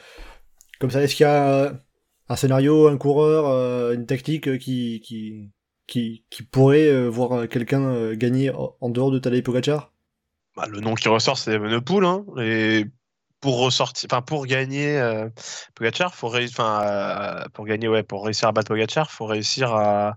[0.80, 1.80] comme ça, est-ce qu'il y a
[2.28, 5.50] un scénario, un coureur, euh, une tactique qui, qui,
[5.86, 9.92] qui, pourrait euh, voir euh, quelqu'un euh, gagner en dehors de Tadej Pogacar?
[10.56, 12.86] Bah, le nom qui ressort c'est Evenepoel hein, et
[13.40, 15.28] pour ressortir, pour gagner euh,
[15.74, 20.16] Pogacar, faut réussir, euh, pour gagner ouais, pour réussir à battre Pogacar, faut réussir à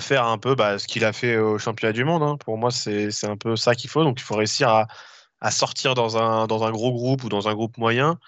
[0.00, 2.22] faire un peu bah, ce qu'il a fait au championnat du monde.
[2.22, 2.36] hein.
[2.38, 4.04] Pour moi, c'est un peu ça qu'il faut.
[4.04, 8.18] Donc, il faut réussir à, sortir dans un gros groupe ou dans un groupe moyen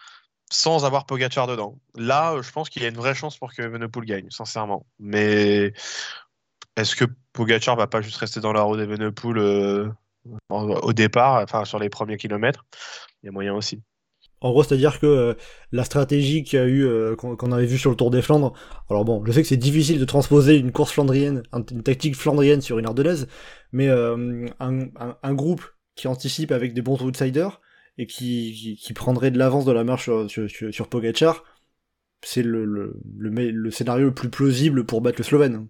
[0.52, 1.80] sans avoir Pogacar dedans.
[1.96, 4.86] Là, euh, je pense qu'il y a une vraie chance pour que Evenepoel gagne, sincèrement.
[4.98, 5.72] Mais
[6.76, 9.88] est-ce que Pogacar va pas juste rester dans la roue d'Evenepoel euh,
[10.50, 12.64] au départ, enfin sur les premiers kilomètres?
[13.22, 13.82] Il y a moyen aussi.
[14.40, 15.34] En gros, c'est-à-dire que euh,
[15.70, 18.52] la stratégie qu'il a eu, euh, qu'on avait vu sur le Tour des Flandres,
[18.90, 22.16] alors bon, je sais que c'est difficile de transposer une course flandrienne, un- une tactique
[22.16, 23.28] flandrienne sur une ardelaise,
[23.70, 27.60] mais un groupe qui anticipe avec des bons outsiders
[27.98, 31.44] et qui, qui, qui prendrait de l'avance de la marche sur, sur, Pogacar,
[32.22, 35.68] c'est le, le, le, scénario le plus plausible pour battre le Slovène.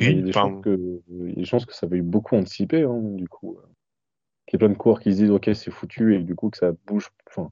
[0.00, 1.96] Il y a Oui, des chances que, il y a des chances que ça va
[1.96, 3.58] eu beaucoup anticiper, hein, du coup.
[4.46, 6.50] Qu'il y ait plein de coureurs qui se disent, ok, c'est foutu, et du coup,
[6.50, 7.10] que ça bouge.
[7.30, 7.50] Enfin,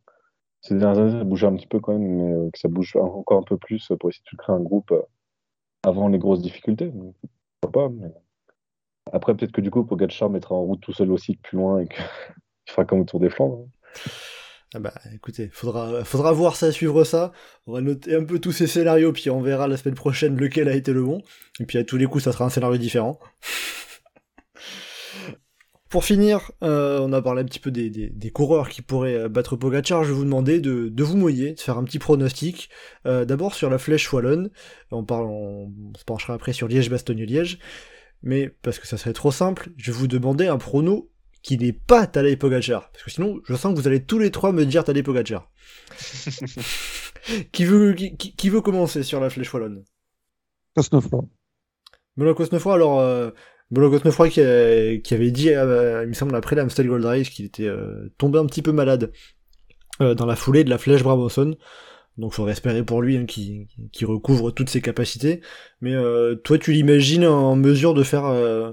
[0.63, 2.97] ces dernières années, ça bougeait un petit peu quand même, mais euh, que ça bouge
[2.97, 5.03] encore un peu plus pour essayer de créer un groupe euh,
[5.85, 6.89] avant les grosses difficultés.
[6.91, 7.17] Donc,
[7.63, 8.13] pourquoi pas, mais...
[9.13, 11.87] Après, peut-être que du coup, Pogacar mettra en route tout seul aussi plus loin et
[11.89, 11.97] qu'il
[12.71, 13.67] fera comme au Tour des Flandres.
[13.67, 13.71] hein.
[14.75, 17.33] Ah bah écoutez, faudra, voir ça, suivre ça.
[17.67, 20.67] On va noter un peu tous ces scénarios, puis on verra la semaine prochaine lequel
[20.69, 21.23] a été le bon.
[21.61, 23.21] Et puis à tous les coups, ça sera un scénario différent.
[25.91, 29.57] Pour finir, euh, on a parlé un petit peu des, coureurs qui pourraient euh, battre
[29.57, 30.05] Pogacar.
[30.05, 32.71] Je vais vous demander de, vous mouiller, de faire un petit pronostic.
[33.05, 34.49] Euh, D'abord sur la flèche wallonne.
[34.91, 35.05] On,
[35.99, 37.59] se penchera après sur Liège-Bastogne-Liège.
[38.23, 41.12] Mais parce que ça serait trop simple, je vais vous demander un prono
[41.43, 42.91] qui n'est pas Tadej Pogacar.
[42.93, 45.51] Parce que sinon, je sens que vous allez tous les trois me dire Tadej Pogacar.
[47.53, 49.85] qui, veut, qui, qui- qui veut commencer sur la flèche wallonne?
[50.75, 51.23] Cosnefroy.
[52.17, 53.31] Benoît Cosnefroy, alors, euh,
[53.71, 57.29] Benoît Cosnefroy qui, a- qui avait dit, euh, il me semble, après l'Amstel Gold Race,
[57.29, 59.13] qu'il était euh, tombé un petit peu malade
[60.01, 61.57] euh, dans la foulée de la flèche Brabosson.
[62.19, 65.41] Donc faudrait espérer pour lui hein, qu'il qu'il recouvre toutes ses capacités.
[65.81, 68.73] Mais euh, toi, tu l'imagines en mesure de faire euh,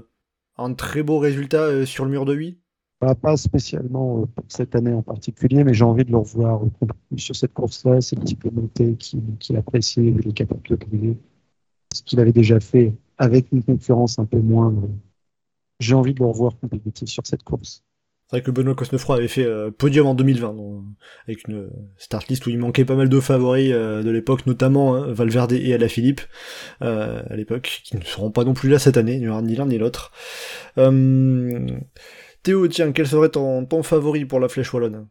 [0.58, 2.59] un très beau résultat euh, sur le mur de 8
[3.00, 6.62] Bah, pas spécialement euh, pour cette année en particulier, mais j'ai envie de le revoir
[6.64, 6.86] euh,
[7.16, 8.00] sur cette course-là.
[8.00, 11.16] C'est le type de montée qu'il qu'il apprécie, il est capable de.
[11.94, 14.88] Ce qu'il avait déjà fait avec une concurrence un peu moindre.
[15.80, 17.82] J'ai envie de le revoir compétitif sur cette course.
[18.30, 20.84] C'est vrai que Benoît Cosnefroy avait fait euh, podium en 2020, donc,
[21.26, 24.46] avec une euh, start list où il manquait pas mal de favoris euh, de l'époque,
[24.46, 26.20] notamment hein, Valverde et Alaphilippe
[26.80, 29.56] euh, à l'époque, qui ne seront pas non plus là cette année, ni l'un ni
[29.56, 30.12] l'un ni l'autre.
[32.42, 35.08] Théo, tiens, quel serait ton, ton favori pour la flèche wallonne?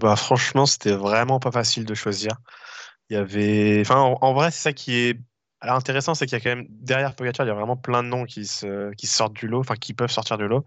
[0.00, 2.32] Bah, franchement, c'était vraiment pas facile de choisir.
[3.10, 3.80] Il y avait.
[3.82, 5.20] Enfin, en, en vrai, c'est ça qui est
[5.60, 8.02] alors, intéressant, c'est qu'il y a quand même derrière Pogacar, il y a vraiment plein
[8.02, 10.64] de noms qui, se, qui sortent du lot, enfin qui peuvent sortir du lot.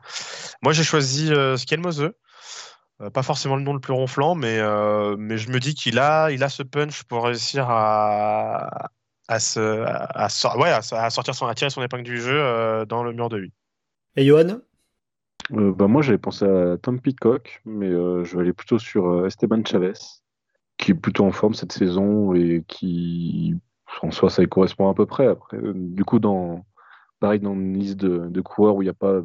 [0.63, 2.11] Moi, j'ai choisi euh, Skelmose.
[3.01, 5.99] Euh, pas forcément le nom le plus ronflant, mais, euh, mais je me dis qu'il
[5.99, 8.89] a, il a ce punch pour réussir à,
[9.27, 12.21] à, se, à, à sor- ouais, à, à sortir son, à tirer son épingle du
[12.21, 13.53] jeu euh, dans le mur de 8.
[14.15, 14.61] Et Johan?
[15.51, 19.07] Euh, bah, moi, j'avais pensé à Tom Pitcock, mais euh, je vais aller plutôt sur
[19.07, 19.93] euh, Esteban Chavez,
[20.77, 23.55] qui est plutôt en forme cette saison et qui,
[24.01, 25.27] en soi, ça y correspond à peu près.
[25.27, 26.65] Après, euh, du coup, dans,
[27.19, 29.21] pareil, dans une liste de, de coureurs où il n'y a pas,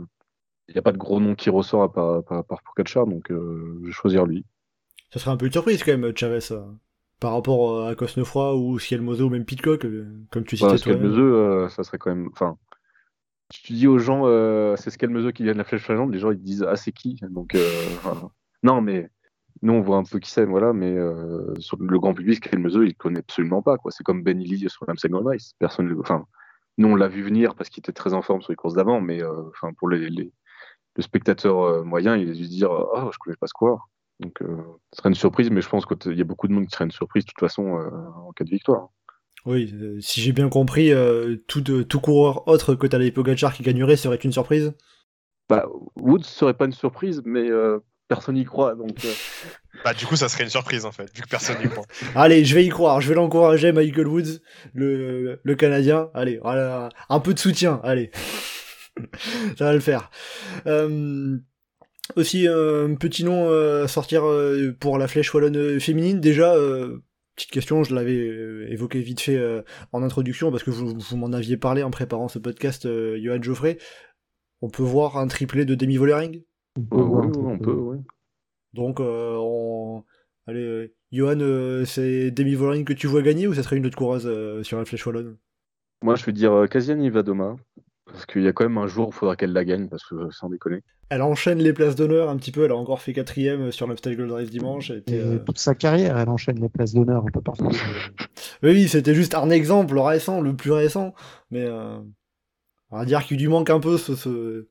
[0.69, 3.79] il a pas de gros nom qui ressort à part, à part, Pogacar, donc euh,
[3.83, 4.45] je vais choisir lui.
[5.13, 6.41] Ça serait un peu une surprise quand même, Chavez,
[7.21, 9.87] par rapport à Cosnefroy ou Skelmose ou même Pitcock,
[10.31, 10.93] comme tu citais Voilà, toi.
[10.95, 12.29] Euh, ça serait quand même.
[12.33, 12.57] Enfin,
[13.51, 16.31] tu dis aux gens, euh, c'est Skelmese qui vient de la Flèche Wallonne, les gens
[16.31, 17.19] ils te disent, ah, c'est qui?
[17.31, 17.71] Donc, euh,
[18.63, 19.09] non, mais
[19.63, 22.95] nous on voit un peu qui c'est, voilà, mais euh, le grand public, Skelmese, il
[22.95, 23.91] connaît absolument pas, quoi.
[23.91, 25.53] C'est comme Ben Illy sur l'Amstel Race.
[25.59, 26.27] Personne, enfin,
[26.77, 29.01] nous on l'a vu venir parce qu'il était très en forme sur les courses d'avant,
[29.01, 30.33] mais euh, enfin, pour les, les-
[30.97, 33.89] le spectateur euh, moyen, il va juste dire, oh, je connais pas ce coureur.
[34.21, 36.73] Donc, ce serait une surprise, mais je pense qu'il y a beaucoup de monde qui
[36.73, 37.79] serait une surprise de toute façon
[38.27, 38.89] en cas de victoire.
[39.49, 43.55] Oui, euh, si j'ai bien compris, euh, tout, euh, tout coureur autre que Tadej Pogacar
[43.55, 44.75] qui gagnerait serait une surprise?
[45.49, 45.65] Bah,
[45.97, 47.79] Woods serait pas une surprise, mais euh,
[48.09, 48.75] personne n'y croit.
[48.75, 49.13] Donc, euh,
[49.85, 51.87] Bah, du coup, ça serait une surprise en fait, vu que personne n'y croit.
[52.15, 54.41] Allez, je vais y croire, je vais l'encourager, Michael Woods,
[54.75, 56.11] le, le Canadien.
[56.13, 58.11] Allez, voilà, un peu de soutien, allez.
[59.57, 60.11] Ça va le faire.
[60.67, 61.39] Euh,
[62.17, 64.25] aussi, un petit nom à sortir
[64.79, 66.21] pour la flèche wallonne féminine.
[66.21, 67.03] Déjà, euh,
[67.39, 69.63] petite question, je l'avais euh, évoqué vite fait euh,
[69.93, 73.41] en introduction, parce que vous, vous m'en aviez parlé en préparant ce podcast, euh, Johan
[73.41, 73.79] Geoffrey.
[74.61, 76.43] On peut voir un triplé de Demi Vollering?
[76.77, 76.83] On
[77.31, 77.99] peu on peut, ouais.
[78.75, 80.05] Donc, euh, on...
[80.47, 83.87] allez, euh, Johan, euh, c'est Demi Vollering que tu vois gagner ou ça serait une
[83.87, 85.37] autre coureuse euh, sur la flèche wallonne?
[86.03, 87.57] Moi, je vais dire euh, Kasian Ivadoma,
[88.19, 90.05] parce qu'il y a quand même un jour où il faudra qu'elle la gagne, parce
[90.05, 90.83] que euh, sans déconner.
[91.11, 94.17] Elle enchaîne les places d'honneur un petit peu, elle a encore fait quatrième sur l'Upstyle
[94.17, 94.91] Gold Race dimanche.
[94.91, 97.71] elle était, Et euh, toute sa carrière, elle enchaîne les places d'honneur un peu partout.
[98.63, 101.15] Oui, oui, c'était juste un exemple récent, le plus récent,
[101.53, 101.99] mais euh,
[102.91, 104.69] on va dire qu'il lui manque un peu ce, ce-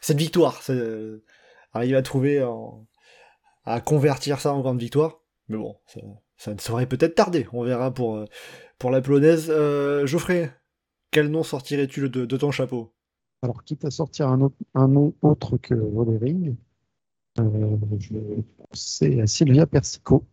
[0.00, 0.60] cette victoire.
[0.70, 1.24] euh,
[1.72, 2.86] arriver à trouver, en-
[3.64, 5.18] à convertir ça en grande victoire.
[5.48, 6.00] Mais bon, ça,
[6.36, 8.24] ça ne saurait peut-être tarder, on verra pour, euh,
[8.78, 9.48] pour la polonaise.
[9.50, 10.52] Euh, Geoffrey,
[11.16, 12.92] quel nom sortirais-tu de, de ton chapeau?
[13.40, 16.56] Alors, quitte à sortir un, autre, un nom autre que Vollering,
[17.38, 20.24] euh, je vais penser à Sylvia Persico,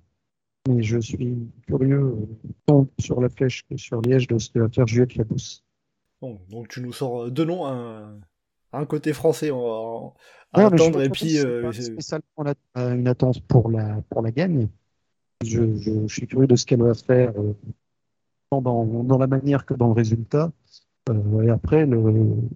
[0.68, 2.26] Mais je suis curieux, euh,
[2.66, 5.64] tant sur la flèche que sur Liège, de ce que va faire Juliette Labousse.
[6.22, 8.20] Bon, donc tu nous sors deux noms, un,
[8.74, 10.14] un côté français en,
[10.52, 14.68] à Non, attendre, et puis euh, spécialement la- une attente pour la, pour la gagne.
[15.44, 17.54] Je, je, je suis curieux de ce qu'elle va faire, euh,
[18.62, 20.52] dans, dans la manière que dans le résultat.
[21.10, 22.02] Euh, et après, le,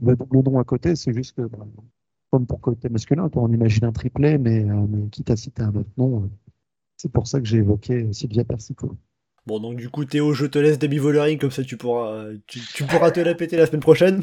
[0.02, 1.66] le à côté, c'est juste que, bah,
[2.32, 5.64] comme pour côté masculin, toi, on imagine un triplé, mais, euh, mais quitte à citer
[5.64, 6.28] un autre nom, euh,
[6.96, 8.98] c'est pour ça que j'ai évoqué euh, Sylvia Persico.
[9.46, 12.60] Bon, donc du coup, Théo, je te laisse Demi Vollering, comme ça tu pourras, tu,
[12.60, 14.22] tu pourras te la péter la semaine prochaine.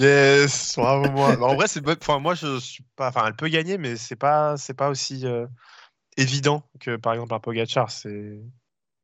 [0.00, 1.36] Yes, bravo moi.
[1.36, 4.16] Bah, en vrai, c'est enfin moi je suis pas enfin elle peut gagner mais c'est
[4.16, 5.46] pas c'est pas aussi euh,
[6.16, 8.40] évident que par exemple un Pogacar, c'est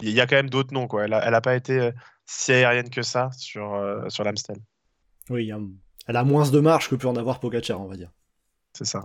[0.02, 1.04] il y a quand même d'autres noms quoi.
[1.04, 1.92] Elle a, elle a pas été euh,
[2.26, 4.56] si aérienne que ça sur euh, sur l'Amstel.
[5.28, 5.50] Oui,
[6.06, 8.10] elle a moins de marge que peut en avoir Pogacar, on va dire.
[8.72, 9.04] C'est ça.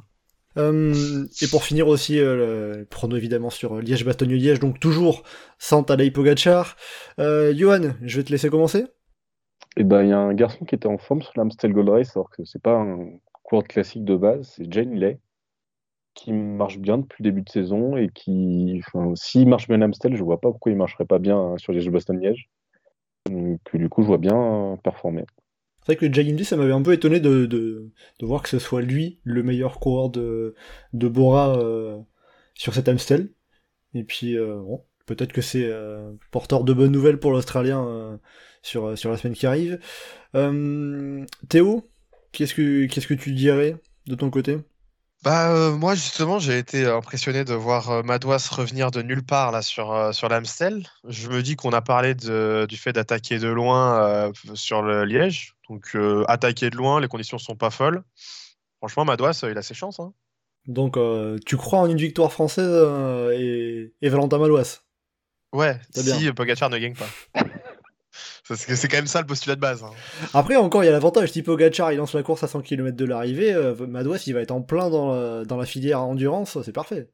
[0.58, 5.24] Euh, et pour finir aussi, euh, le prono évidemment sur Liège-Bastogne-Liège, donc toujours
[5.60, 6.78] sans Tadej Pogacar.
[7.20, 8.86] Euh, Johan, je vais te laisser commencer.
[9.78, 12.16] Et ben, il y a un garçon qui était en forme sur l'Amstel Gold Race,
[12.16, 13.10] alors que c'est pas un
[13.44, 15.20] coureur classique de base, c'est Jane Lay,
[16.16, 18.82] qui marche bien depuis le début de saison et qui,
[19.16, 21.74] s'il marche bien à l'Amstel, je vois pas pourquoi il marcherait pas bien hein, sur
[21.74, 22.50] Liège-Bastogne-Liège.
[23.30, 25.26] Donc, du coup, je vois bien euh, performer.
[25.82, 27.92] C'est vrai que Indy, ça m'avait un peu étonné de, de,
[28.22, 30.56] voir que ce soit lui le meilleur coureur de,
[30.94, 32.00] de Bora euh,
[32.56, 33.30] sur cet Amstel.
[33.94, 35.70] Et puis, euh, bon, peut-être que c'est
[36.32, 38.20] porteur de bonnes nouvelles pour l'Australien
[38.64, 39.80] sur, sur la semaine qui arrive.
[41.50, 41.90] Théo,
[42.32, 44.58] qu'est-ce que, qu'est-ce que tu dirais de ton côté?
[45.26, 49.52] Bah euh, moi justement j'ai été impressionné de voir euh, Madouas revenir de nulle part
[49.52, 50.86] là sur euh, sur l'Amstel.
[51.08, 55.04] Je me dis qu'on a parlé de- du fait d'attaquer de loin euh, sur le
[55.04, 55.56] Liège.
[55.68, 58.04] Donc euh, attaquer de loin, les conditions sont pas folles.
[58.78, 60.00] Franchement Madouas euh, il a ses chances.
[60.00, 60.14] Hein.
[60.68, 64.82] Donc, euh, tu crois en une victoire française euh, et, et Valentin Malouas
[65.54, 67.45] Ouais, si euh, Pogacar ne gagne pas.
[68.48, 69.84] Parce que c'est quand même ça le postulat de base.
[69.84, 69.90] hein.
[70.34, 71.32] Après, encore, il y a l'avantage.
[71.32, 74.42] Si Pogacar il lance la course à 100 km de l'arrivée, euh, Madouas il va
[74.42, 77.10] être en plein dans la, dans la filière endurance, c'est parfait.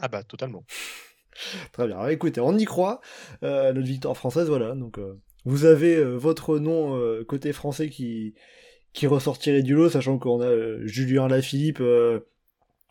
[0.00, 0.64] Ah bah totalement.
[1.72, 1.96] Très bien.
[1.96, 3.00] Alors, écoutez, on y croit.
[3.42, 4.74] Euh, notre victoire française, voilà.
[4.74, 8.34] Donc, euh, vous avez euh, votre nom euh, côté français qui,
[8.92, 11.80] qui ressortirait du lot, sachant qu'on a euh, Julien Lafilippe.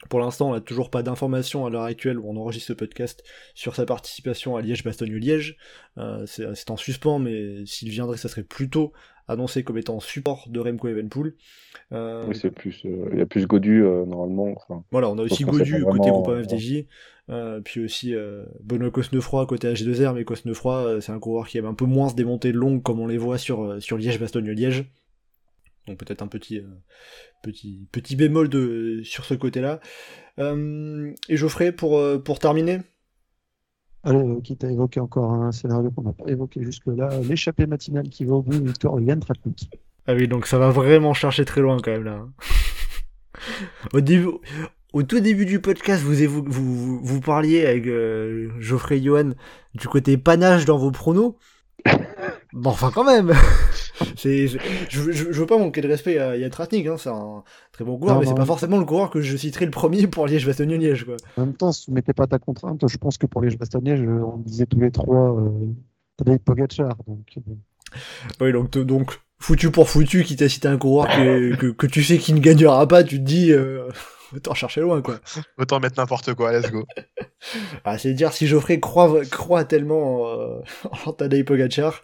[0.10, 3.24] Pour l'instant, on n'a toujours pas d'informations à l'heure actuelle où on enregistre ce podcast
[3.54, 5.58] sur sa participation à Liège-Bastogne-Liège.
[5.98, 8.94] Euh, c'est en suspens, mais s'il viendrait, ça serait plutôt
[9.28, 11.36] annoncé comme étant support de Remco Evenpool.
[11.92, 14.54] Euh, Oui, c'est plus, euh, il y a plus Godu euh, normalement.
[14.56, 16.84] Enfin, voilà, on a aussi Godu côté vraiment, Groupama euh,
[17.30, 21.58] euh, puis aussi euh, Benoît Cosnefroy côté H2R, mais Cosnefroy, euh, c'est un coureur qui
[21.58, 24.86] aime un peu moins se démonter long comme on les voit sur, sur Liège-Bastogne-Liège.
[25.88, 26.68] Donc peut-être un petit, euh,
[27.44, 29.80] petit, petit bémol de, sur ce côté-là.
[30.40, 32.80] Euh, et Geoffrey, pour, euh, pour terminer,
[34.06, 38.10] Allez, euh, quitte à évoquer encore un scénario qu'on n'a pas évoqué jusque-là, l'échappée matinale
[38.10, 39.70] qui va au bout, victoire de Yann Tratnik.
[40.08, 42.14] Ah oui, donc ça va vraiment chercher très loin quand même là.
[42.16, 42.34] hein.
[43.94, 44.28] au, début,
[44.92, 49.32] au tout début du podcast, vous, vous, vous, vous parliez avec euh, Geoffrey et Johan
[49.74, 51.36] du côté panache dans vos pronos.
[52.56, 53.34] Bon, enfin quand même
[54.16, 57.10] c'est, c'est- je, je, je veux pas manquer de respect à Yann Tratnik, hein, c'est
[57.10, 59.66] un très bon coureur, Non, mais c'est non, pas forcément le coureur que je citerai
[59.66, 61.06] le premier pour Liège-Bastogne-Liège.
[61.06, 61.16] quoi.
[61.38, 63.98] En même temps, si tu mettais pas ta contrainte, je pense que pour les Bastognais,
[63.98, 65.50] je- on disait tous les trois euh,
[66.18, 66.96] Tadej Pogacar.
[67.08, 67.52] Donc, euh.
[68.42, 72.04] Oui, donc, donc foutu pour foutu, qui t'a cité un coureur que, que, que tu
[72.04, 73.88] sais qu'il ne gagnera pas, tu te dis, euh,
[74.36, 75.20] autant chercher loin quoi.
[75.60, 76.86] Autant mettre n'importe quoi, let's go.
[77.84, 80.60] Ah, c'est dire si Geoffrey croit, croit tellement en, euh,
[81.06, 82.02] en Tadej Pogacar.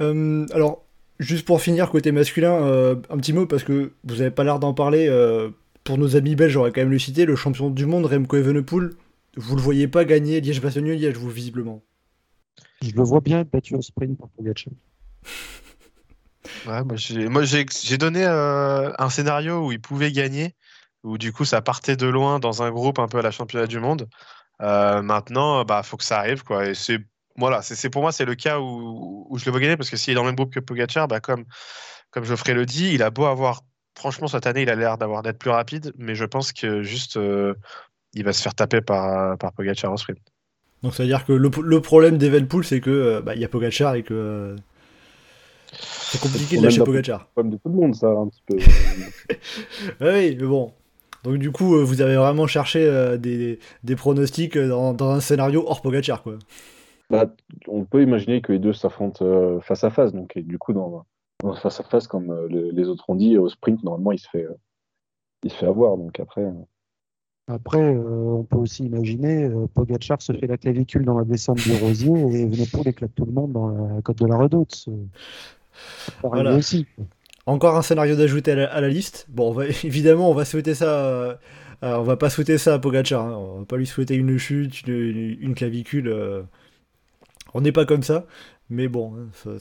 [0.00, 0.84] Euh, alors,
[1.18, 4.58] juste pour finir, côté masculin, euh, un petit mot, parce que vous avez pas l'air
[4.58, 5.08] d'en parler.
[5.08, 5.50] euh,
[5.84, 8.90] pour nos amis belges, j'aurais quand même le cité, le champion du monde, Remco Evenepoel.
[9.36, 11.82] Vous le voyez pas gagner Liège-Bastogne-Liège, vous, visiblement.
[12.82, 14.72] je le vois bien être battu au sprint par Pogacar.
[16.64, 20.54] Ouais, moi j'ai moi, j'ai j'ai donné euh, un scénario où il pouvait gagner,
[21.02, 23.66] où du coup ça partait de loin dans un groupe un peu à la championnat
[23.66, 24.08] du monde.
[24.62, 26.66] Euh, maintenant, bah faut que ça arrive quoi.
[26.68, 26.98] Et c'est
[27.38, 29.88] voilà, c'est c'est- pour moi c'est le cas où, où je le vois gagner parce
[29.90, 31.44] que s'il est dans le même groupe que Pogacar, bah comme
[32.10, 33.62] comme Geoffrey le dit, il a beau avoir
[33.96, 37.16] franchement cette année il a l'air d'avoir d'être plus rapide, mais je pense que juste
[37.16, 37.54] euh,
[38.14, 40.18] il va se faire taper par par Pogacar en sprint.
[40.82, 43.44] Donc, ça veut dire que le, le problème d'Evenepoel, c'est que euh, bah, il y
[43.44, 44.56] a Pogacar et que euh,
[45.72, 47.28] c'est compliqué de lâcher Pogacar.
[47.34, 48.56] Comme de tout le monde, ça, un petit peu.
[50.00, 50.72] Oui, mais bon.
[51.24, 55.64] Donc du coup, vous avez vraiment cherché euh, des, des pronostics dans, dans un scénario
[55.66, 56.38] hors Pogacar, quoi.
[57.10, 57.34] Bah,
[57.68, 60.12] on peut imaginer que les deux s'affrontent euh, face à face.
[60.12, 61.04] Donc, et du coup, dans,
[61.42, 64.12] dans ce face à face, comme euh, le- les autres ont dit, au sprint, normalement,
[64.12, 64.54] il se fait, euh,
[65.42, 65.96] il se fait avoir.
[65.96, 66.52] Donc après, euh,
[67.46, 68.02] Après, euh,
[68.40, 72.10] on peut aussi imaginer, euh, Pogacar se fait la clavicule dans la descente du Rosier
[72.12, 74.86] et Venepool éclate tout le monde dans la côte de la Redoute.
[76.22, 76.54] Voilà.
[76.56, 76.86] aussi.
[77.46, 79.26] Encore un scénario d'ajouter à, la- à la liste.
[79.30, 81.06] Bon, on va- évidemment, on va souhaiter ça.
[81.06, 81.34] euh,
[81.84, 83.24] euh, on va pas souhaiter ça à Pogacar.
[83.24, 83.34] hein.
[83.36, 86.08] On va pas lui souhaiter une chute, une, une clavicule.
[87.54, 88.26] On n'est pas comme ça.
[88.70, 89.58] Mais bon, hein,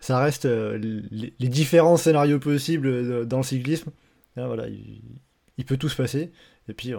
[0.00, 0.78] ça, reste euh,
[1.10, 3.90] les, différents scénarios possibles euh, dans le cyclisme.
[4.36, 4.48] Hein,
[5.56, 6.30] il, peut tout se passer.
[6.68, 6.98] Et puis, euh,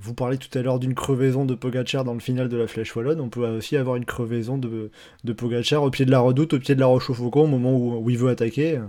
[0.00, 2.94] vous parlez tout à l'heure d'une crevaison de Pogacar dans le final de la Flèche
[2.94, 3.20] Wallonne.
[3.20, 4.90] On peut aussi avoir une crevaison de,
[5.24, 7.76] de au pied de la redoute, au pied de la Roche au Faucon, au moment
[7.76, 8.80] où, où il veut attaquer.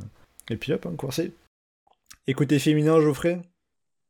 [0.49, 1.33] Et puis hop, hein, coincé.
[2.27, 3.41] Et côté féminin, Geoffrey?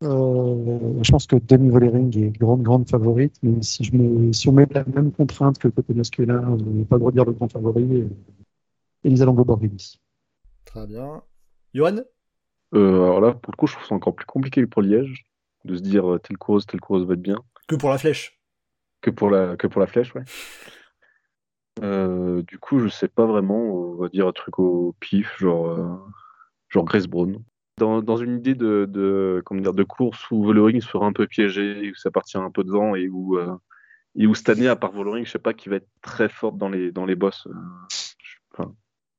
[0.01, 4.47] Euh, je pense que Demi Vollering est grande, grande favorite, mais si, je mets, si
[4.47, 7.25] on met la même contrainte que côté masculin, on n'est pas le droit de dire
[7.25, 7.83] le grand favori.
[7.83, 8.07] euh,
[9.03, 9.99] Elisa Longo-Borghini.
[10.65, 11.21] Très bien.
[11.73, 11.97] Johan?
[12.75, 15.25] Euh, alors là, pour le coup, je trouve ça encore plus compliqué que pour Liège,
[15.65, 18.39] de se dire telle course, telle course va être bien, Que pour la flèche.
[19.01, 20.23] que pour la, que pour la flèche, ouais.
[21.81, 25.67] Euh, du coup, je sais pas vraiment, on va dire un truc au pif, genre,
[25.69, 25.95] euh,
[26.67, 27.41] genre Grace Brown.
[27.79, 31.27] Dans, dans une idée de, de, comment dire, de course où Vollering sera un peu
[31.27, 33.55] piégé, où ça partira un peu devant et où, euh,
[34.15, 36.57] et où cette année, à part Vollering, je sais pas qui va être très forte
[36.57, 37.47] dans les, dans les bosses.
[37.47, 37.53] euh,
[37.91, 38.75] je- Enfin,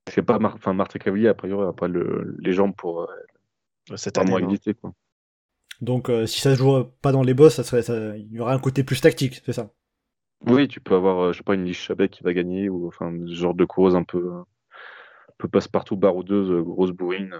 [0.09, 3.07] c'est pas Mar enfin, Martin Cavalier, a priori, a pas le, les jambes pour euh,
[3.97, 4.59] Cette année, quoi.
[5.81, 8.39] Donc euh, si ça se joue pas dans les boss, ça serait, ça- il y
[8.39, 9.71] aura un côté plus tactique, c'est ça?
[10.45, 12.87] Oui, tu peux avoir, euh, je sais pas, une Liche Chabet qui va gagner, ou
[12.87, 14.45] enfin, ce genre de course un peu, euh, un
[15.37, 17.35] peu passe-partout, baroudeuse, euh, grosse bourrine,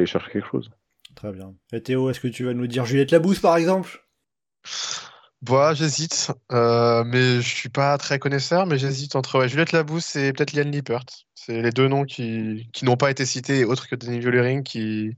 [0.00, 0.70] aller chercher quelque chose.
[1.14, 1.54] Très bien.
[1.72, 4.06] Et Théo, est-ce que tu vas nous dire Juliette Labousse par exemple?
[5.42, 10.16] Bah, j'hésite, euh, mais je suis pas très connaisseur, mais j'hésite entre ouais, Juliette Labousse
[10.16, 11.04] et peut-être Liane Lippert.
[11.34, 15.16] C'est les deux noms qui, qui n'ont pas été cités, autres que Denis Violering, qui,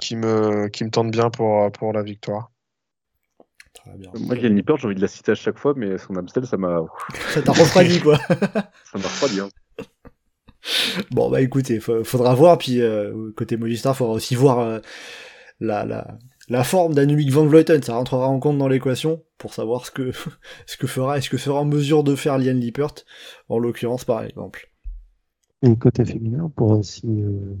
[0.00, 2.50] qui me, qui me tentent bien pour, pour la victoire.
[3.72, 4.10] Très bien.
[4.18, 6.56] Moi, Yann Lippert, j'ai envie de la citer à chaque fois, mais son Amstel, ça
[6.56, 6.80] m'a,
[7.30, 8.18] Ça t'a refroidi quoi.
[8.18, 9.40] ça m'a refroidi.
[9.40, 9.48] Hein.
[11.10, 14.78] Bon bah écoutez, fa- faudra voir, puis euh, côté Movistar, faudra aussi voir euh,
[15.60, 19.86] la, la, la forme d'Annemiek van Vleuten, ça rentrera en compte dans l'équation pour savoir
[19.86, 20.12] ce que,
[20.66, 22.94] ce que fera, est-ce que sera en mesure de faire Liane Lippert,
[23.48, 24.70] en l'occurrence par exemple.
[25.62, 27.54] Et côté féminin, on pourra aussi euh,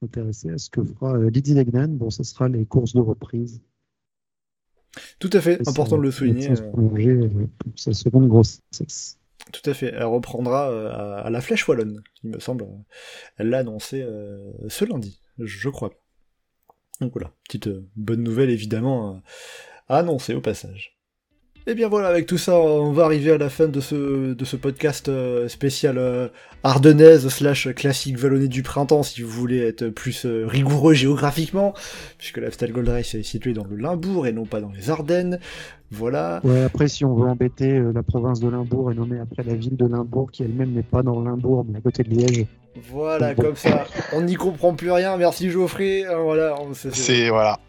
[0.00, 1.88] s'intéresser à ce que fera euh, Lydie Legnan.
[1.88, 3.60] Bon, ce sera les courses de reprise.
[5.18, 6.50] Tout à fait, Et important de le souligner.
[6.50, 7.18] euh, prolonger,
[7.76, 9.18] sa seconde grossesse.
[9.50, 9.92] Tout à fait.
[9.94, 12.66] Elle reprendra euh, à, la Flèche Wallonne, il me semble.
[13.36, 15.90] Elle l'a annoncé euh, ce lundi, je crois.
[17.00, 19.22] Donc voilà, petite euh, bonne nouvelle évidemment
[19.88, 20.96] à annoncer au passage.
[21.68, 24.44] Et bien voilà, avec tout ça, on va arriver à la fin de ce, de
[24.44, 26.26] ce podcast euh, spécial euh,
[26.64, 31.72] ardennaise slash classique vallonné du printemps, si vous voulez être plus euh, rigoureux géographiquement,
[32.18, 35.38] puisque l'Afstel Gold Race est situé dans le Limbourg et non pas dans les Ardennes.
[35.92, 36.40] Voilà.
[36.42, 39.76] Ouais, après, si on veut embêter la province de Limbourg et nommer après la ville
[39.76, 42.46] de Limbourg, qui elle-même n'est pas dans le Limbourg, mais à côté de Liège.
[42.90, 43.84] Voilà, comme ça,
[44.14, 45.16] on n'y comprend plus rien.
[45.16, 46.04] Merci Geoffrey.
[46.24, 47.60] Voilà, on- c'est- voilà.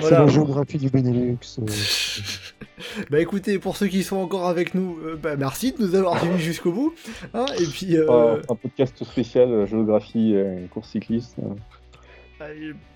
[0.00, 0.16] voilà.
[0.16, 1.36] C'est la géographie du Benelux.
[1.60, 1.64] euh,
[3.10, 6.20] Bah écoutez, pour ceux qui sont encore avec nous, euh, bah, merci de nous avoir
[6.22, 6.94] suivis jusqu'au bout.
[7.34, 11.36] hein, et puis, euh, Oh, un podcast spécial, euh, géographie, euh, course cycliste.
[11.42, 12.44] euh,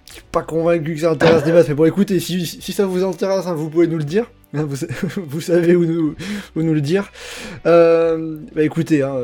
[0.07, 2.85] je suis pas convaincu que ça intéresse des masses, mais bon, écoutez, si, si ça
[2.85, 4.31] vous intéresse, hein, vous pouvez nous le dire.
[4.55, 4.76] hein, vous,
[5.26, 6.14] vous savez où nous,
[6.57, 7.11] où nous le dire.
[7.64, 9.14] Euh, bah écoutez, hein,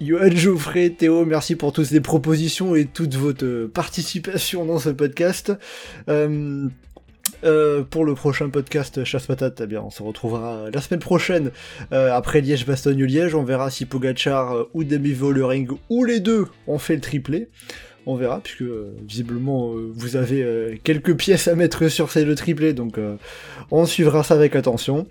[0.00, 5.52] Johan, Geoffrey, Théo, merci pour toutes ces propositions et toute votre participation dans ce podcast.
[6.08, 6.68] Euh,
[7.44, 11.50] euh, pour le prochain podcast Chasse Patate, eh bien, on se retrouvera la semaine prochaine
[11.92, 13.34] euh, après Liège-Bastogne-Liège.
[13.34, 17.48] On verra si Pogachar euh, ou Demi Vollering ou les deux ont fait le triplé.
[18.08, 22.24] On verra, puisque euh, visiblement euh, vous avez euh, quelques pièces à mettre sur ces
[22.24, 23.16] deux triplés, donc euh,
[23.72, 25.08] on suivra ça avec attention.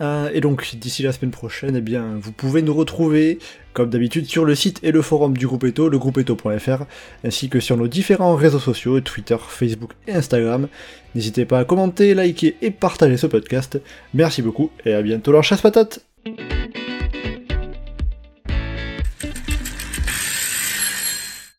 [0.00, 3.38] Euh, et donc d'ici la semaine prochaine, eh bien, vous pouvez nous retrouver
[3.72, 6.84] comme d'habitude sur le site et le forum du groupe Eto, legroupeeto.fr,
[7.24, 10.68] ainsi que sur nos différents réseaux sociaux, Twitter, Facebook et Instagram.
[11.14, 13.80] N'hésitez pas à commenter, liker et partager ce podcast.
[14.14, 16.04] Merci beaucoup et à bientôt dans Chasse Patate